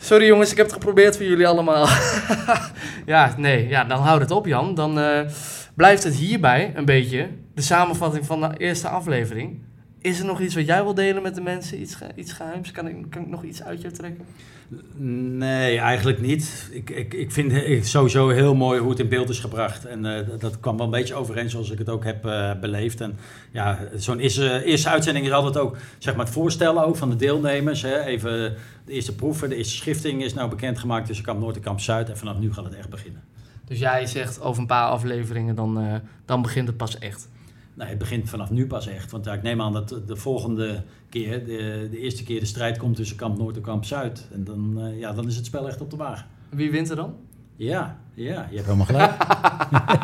Sorry 0.00 0.26
jongens, 0.26 0.50
ik 0.50 0.56
heb 0.56 0.66
het 0.66 0.74
geprobeerd 0.74 1.16
voor 1.16 1.26
jullie 1.26 1.46
allemaal. 1.46 1.86
ja, 3.06 3.34
nee, 3.36 3.68
ja, 3.68 3.84
dan 3.84 3.98
houd 4.00 4.20
het 4.20 4.30
op 4.30 4.46
Jan. 4.46 4.74
Dan 4.74 4.98
blijft 5.74 6.04
het 6.04 6.14
hierbij 6.14 6.72
een 6.74 6.84
beetje 6.84 7.28
de 7.54 7.62
samenvatting 7.62 8.26
van 8.26 8.40
de 8.40 8.50
eerste 8.56 8.88
aflevering. 8.88 9.58
Is 10.00 10.18
er 10.18 10.24
nog 10.26 10.40
iets 10.40 10.54
wat 10.54 10.66
jij 10.66 10.82
wil 10.82 10.94
delen 10.94 11.22
met 11.22 11.34
de 11.34 11.40
mensen? 11.40 11.80
Iets, 11.80 11.94
ge- 11.94 12.12
iets 12.14 12.32
geheims? 12.32 12.70
Kan 12.72 12.88
ik, 12.88 12.96
kan 13.10 13.22
ik 13.22 13.28
nog 13.28 13.42
iets 13.44 13.62
uit 13.62 13.82
je 13.82 13.90
trekken? 13.90 14.24
Nee, 14.96 15.78
eigenlijk 15.78 16.20
niet. 16.20 16.68
Ik, 16.72 16.90
ik, 16.90 17.14
ik 17.14 17.32
vind 17.32 17.52
het 17.52 17.86
sowieso 17.86 18.28
heel 18.28 18.54
mooi 18.54 18.80
hoe 18.80 18.90
het 18.90 18.98
in 18.98 19.08
beeld 19.08 19.28
is 19.28 19.38
gebracht. 19.38 19.84
En 19.84 20.04
eh, 20.16 20.26
dat- 20.38 20.60
kwam 20.60 20.76
wel 20.76 20.84
een 20.86 20.92
beetje 20.92 21.14
overeen 21.14 21.50
zoals 21.50 21.70
ik 21.70 21.78
het 21.78 21.88
ook 21.88 22.04
heb 22.04 22.24
eh, 22.26 22.50
beleefd. 22.60 23.00
En 23.00 23.16
ja, 23.52 23.78
zo'n 23.96 24.18
eerste, 24.18 24.64
eerste 24.64 24.88
uitzending 24.88 25.26
is 25.26 25.32
altijd 25.32 25.56
ook 25.58 25.76
zeg 25.98 26.16
maar, 26.16 26.24
het 26.24 26.34
voorstellen 26.34 26.84
ook 26.84 26.96
van 26.96 27.10
de 27.10 27.16
deelnemers. 27.16 27.82
Hè. 27.82 28.00
Even 28.04 28.54
de 28.84 28.92
eerste 28.92 29.14
proeven, 29.14 29.48
de 29.48 29.56
eerste 29.56 29.76
schifting 29.76 30.24
is 30.24 30.34
nou 30.34 30.50
bekendgemaakt 30.50 31.06
tussen 31.06 31.24
Kamp 31.24 31.40
Noord 31.40 31.56
en 31.56 31.62
Kamp 31.62 31.80
Zuid. 31.80 32.08
En 32.10 32.16
vanaf 32.18 32.38
nu 32.38 32.52
gaat 32.52 32.64
het 32.64 32.74
echt 32.74 32.88
beginnen. 32.90 33.22
Dus 33.64 33.78
jij 33.78 34.06
zegt 34.06 34.40
over 34.40 34.60
een 34.60 34.66
paar 34.66 34.88
afleveringen, 34.88 35.54
dan, 35.54 35.78
eh, 35.80 35.94
dan 36.24 36.42
begint 36.42 36.68
het 36.68 36.76
pas 36.76 36.98
echt. 36.98 37.28
Nee, 37.78 37.88
het 37.88 37.98
begint 37.98 38.28
vanaf 38.28 38.50
nu 38.50 38.66
pas 38.66 38.86
echt. 38.86 39.10
Want 39.10 39.24
ja, 39.24 39.32
ik 39.32 39.42
neem 39.42 39.60
aan 39.60 39.72
dat 39.72 39.88
de 40.06 40.16
volgende 40.16 40.82
keer, 41.08 41.44
de, 41.44 41.88
de 41.90 41.98
eerste 41.98 42.24
keer 42.24 42.40
de 42.40 42.46
strijd 42.46 42.78
komt 42.78 42.96
tussen 42.96 43.16
Kamp 43.16 43.38
Noord 43.38 43.56
en 43.56 43.62
Kamp 43.62 43.84
Zuid. 43.84 44.26
En 44.32 44.44
dan, 44.44 44.74
eh, 44.80 44.98
ja, 44.98 45.12
dan 45.12 45.26
is 45.26 45.36
het 45.36 45.46
spel 45.46 45.68
echt 45.68 45.80
op 45.80 45.90
de 45.90 45.96
wagen. 45.96 46.26
Wie 46.48 46.70
wint 46.70 46.90
er 46.90 46.96
dan? 46.96 47.14
Ja, 47.56 47.98
ja, 48.14 48.46
je 48.50 48.56
hebt 48.56 48.66
helemaal 48.66 48.86
gelijk. 48.86 49.10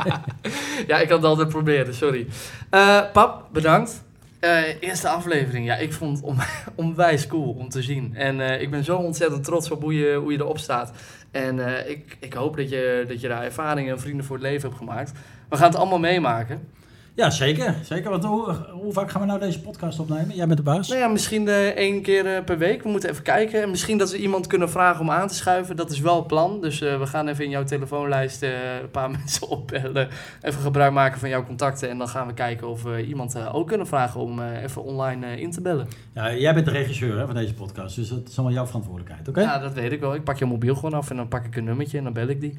ja, 0.91 0.99
ik 0.99 1.09
had 1.09 1.19
het 1.19 1.25
altijd 1.25 1.49
proberen, 1.49 1.95
sorry. 1.95 2.27
Eh, 2.71 3.01
pap, 3.13 3.49
bedankt. 3.53 4.05
Eh, 4.41 4.83
eerste 4.83 5.09
aflevering, 5.09 5.67
ja, 5.67 5.77
ik 5.77 5.93
vond 5.93 6.17
het 6.17 6.27
on 6.27 6.39
onwijs 6.87 7.27
cool 7.27 7.53
om 7.59 7.69
te 7.69 7.83
zien. 7.83 8.15
En 8.15 8.61
ik 8.61 8.71
ben 8.71 8.85
zo 8.85 8.97
ontzettend 8.97 9.45
trots 9.45 9.71
op 9.71 9.83
hoe 9.83 9.95
je, 9.95 10.15
hoe 10.15 10.33
je 10.33 10.39
erop 10.39 10.59
staat. 10.59 10.93
En 11.31 11.89
ik, 11.89 12.17
ik 12.21 12.33
hoop 12.33 12.57
dat 12.57 12.71
je, 12.71 13.05
dat 13.09 13.21
je 13.21 13.29
daar 13.29 13.43
ervaringen 13.43 13.93
en 13.93 14.01
vrienden 14.01 14.25
voor 14.25 14.37
het 14.37 14.45
leven 14.45 14.69
hebt 14.69 14.81
gemaakt. 14.81 15.13
We 15.49 15.57
gaan 15.57 15.69
het 15.69 15.79
allemaal 15.79 15.99
meemaken. 15.99 16.69
Ja, 17.17 17.31
zeker. 17.31 17.75
zeker. 17.83 18.11
Want 18.11 18.25
hoe, 18.25 18.53
hoe 18.71 18.93
vaak 18.93 19.11
gaan 19.11 19.21
we 19.21 19.27
nou 19.27 19.41
deze 19.41 19.61
podcast 19.61 19.99
opnemen? 19.99 20.37
Jij 20.37 20.47
bent 20.47 20.59
de 20.59 20.65
baas. 20.65 20.89
Nou 20.89 21.01
ja, 21.01 21.09
misschien 21.09 21.49
eh, 21.49 21.67
één 21.67 22.03
keer 22.03 22.27
eh, 22.27 22.45
per 22.45 22.59
week. 22.59 22.83
We 22.83 22.89
moeten 22.89 23.11
even 23.11 23.23
kijken. 23.23 23.63
En 23.63 23.71
misschien 23.71 23.99
dat 23.99 24.11
we 24.11 24.19
iemand 24.19 24.47
kunnen 24.47 24.71
vragen 24.71 25.01
om 25.01 25.11
aan 25.11 25.29
te 25.29 25.35
schuiven. 25.35 25.77
Dat 25.77 25.91
is 25.91 26.01
wel 26.01 26.17
het 26.17 26.27
plan. 26.27 26.61
Dus 26.61 26.81
eh, 26.81 26.99
we 26.99 27.07
gaan 27.07 27.29
even 27.29 27.45
in 27.45 27.51
jouw 27.51 27.65
telefoonlijst 27.65 28.43
een 28.43 28.91
paar 28.91 29.11
mensen 29.19 29.49
opbellen. 29.49 30.09
Even 30.43 30.61
gebruik 30.61 30.93
maken 30.93 31.21
van 31.21 31.29
jouw 31.29 31.45
contacten. 31.45 31.89
En 31.89 31.99
dan 31.99 32.09
gaan 32.09 32.27
we 32.27 32.35
kijken 32.35 32.69
of 32.69 32.83
we 32.83 33.07
iemand 33.07 33.49
ook 33.53 33.69
kunnen 33.69 33.87
vragen 33.87 34.21
om 34.21 34.43
even 34.43 34.83
online 34.83 35.41
in 35.41 35.51
te 35.51 35.61
bellen. 35.61 35.89
Ja, 36.13 36.35
jij 36.35 36.55
bent 36.55 36.67
de 36.67 36.73
regisseur 36.73 37.19
hè, 37.19 37.27
van 37.27 37.35
deze 37.35 37.55
podcast, 37.55 37.97
dus 37.97 38.09
dat 38.09 38.29
is 38.29 38.37
allemaal 38.37 38.57
jouw 38.57 38.67
verantwoordelijkheid, 38.67 39.29
oké? 39.29 39.41
Ja, 39.41 39.59
dat 39.59 39.73
weet 39.73 39.93
ik 39.93 40.01
wel. 40.01 40.15
Ik 40.15 40.25
pak 40.25 40.39
je 40.39 40.45
mobiel 40.45 40.75
gewoon 40.75 40.95
af 40.95 41.11
en 41.11 41.17
dan 41.17 41.29
pak 41.29 41.45
ik 41.45 41.57
een 41.57 41.65
nummertje 41.65 41.99
en 41.99 42.05
dan 42.05 42.13
bel 42.13 42.29
ik 42.29 42.41
die. 42.41 42.59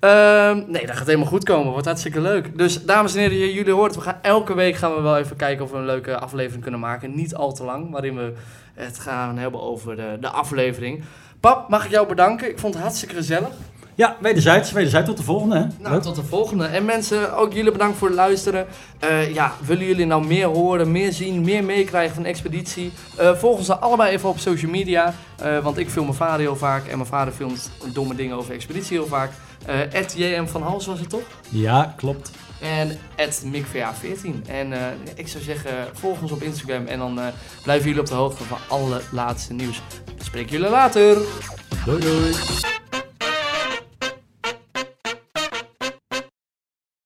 Ehm, 0.00 0.62
nee, 0.66 0.86
dat 0.86 0.96
gaat 0.96 1.06
helemaal 1.06 1.28
goed 1.28 1.44
komen. 1.44 1.70
Wordt 1.72 1.86
hartstikke 1.86 2.20
leuk. 2.20 2.58
Dus 2.58 2.84
dames 2.84 3.14
en 3.14 3.20
heren, 3.20 3.52
jullie 3.52 3.72
hoort, 3.72 3.94
we 3.94 4.00
gaan 4.00 4.18
elke 4.22 4.54
week 4.54 4.76
gaan 4.76 4.94
we 4.94 5.00
wel 5.00 5.18
even 5.18 5.36
kijken 5.36 5.64
of 5.64 5.70
we 5.70 5.76
een 5.76 5.84
leuke 5.86 6.18
aflevering 6.18 6.62
kunnen 6.62 6.80
maken. 6.80 7.14
Niet 7.14 7.34
al 7.34 7.52
te 7.52 7.64
lang, 7.64 7.90
waarin 7.90 8.16
we 8.16 8.32
het 8.74 8.98
gaan 8.98 9.38
hebben 9.38 9.60
over 9.62 9.96
de, 9.96 10.16
de 10.20 10.28
aflevering. 10.28 11.02
Pap, 11.40 11.68
mag 11.68 11.84
ik 11.84 11.90
jou 11.90 12.08
bedanken? 12.08 12.50
Ik 12.50 12.58
vond 12.58 12.74
het 12.74 12.82
hartstikke 12.82 13.14
gezellig. 13.14 13.48
Ja, 13.94 14.16
wederzijds. 14.20 14.72
Wederzijds 14.72 15.08
tot 15.08 15.16
de 15.16 15.22
volgende, 15.22 15.54
hè? 15.56 15.64
Nou, 15.78 15.94
Leuk. 15.94 16.02
tot 16.02 16.14
de 16.14 16.22
volgende. 16.22 16.64
En 16.66 16.84
mensen, 16.84 17.36
ook 17.36 17.52
jullie 17.52 17.72
bedankt 17.72 17.98
voor 17.98 18.08
het 18.08 18.16
luisteren. 18.16 18.66
Eh, 18.98 19.34
ja, 19.34 19.52
willen 19.66 19.86
jullie 19.86 20.06
nou 20.06 20.26
meer 20.26 20.46
horen, 20.46 20.92
meer 20.92 21.12
zien, 21.12 21.40
meer 21.44 21.64
meekrijgen 21.64 22.14
van 22.14 22.24
expeditie? 22.24 22.92
Eh, 23.16 23.34
volg 23.34 23.58
ons 23.58 23.66
dan 23.66 23.80
allebei 23.80 24.12
even 24.12 24.28
op 24.28 24.38
social 24.38 24.70
media. 24.70 25.14
eh, 25.42 25.58
want 25.58 25.78
ik 25.78 25.90
film 25.90 26.04
mijn 26.04 26.16
vader 26.16 26.40
heel 26.40 26.56
vaak 26.56 26.86
en 26.86 26.96
mijn 26.96 27.08
vader 27.08 27.32
filmt 27.32 27.70
domme 27.92 28.14
dingen 28.14 28.36
over 28.36 28.54
expeditie 28.54 28.96
heel 28.98 29.06
vaak. 29.06 29.30
Eh 29.66 30.08
JM 30.16 30.46
van 30.46 30.62
Hals 30.62 30.86
was 30.86 31.00
het 31.00 31.08
toch? 31.08 31.22
Ja, 31.48 31.94
klopt. 31.96 32.30
En 32.60 32.98
MikVA14. 33.44 34.48
En 34.48 34.72
eh, 34.72 34.86
ik 35.14 35.28
zou 35.28 35.44
zeggen, 35.44 35.70
volg 35.92 36.20
ons 36.22 36.32
op 36.32 36.42
Instagram 36.42 36.86
en 36.86 36.98
dan 36.98 37.20
eh, 37.20 37.26
blijven 37.62 37.86
jullie 37.86 38.00
op 38.00 38.08
de 38.08 38.14
hoogte 38.14 38.44
van 38.44 38.58
alle 38.68 39.00
laatste 39.10 39.52
nieuws. 39.52 39.82
Spreek 40.18 40.50
jullie 40.50 40.68
later! 40.68 41.18
Doei 41.84 42.00
doei. 42.00 42.34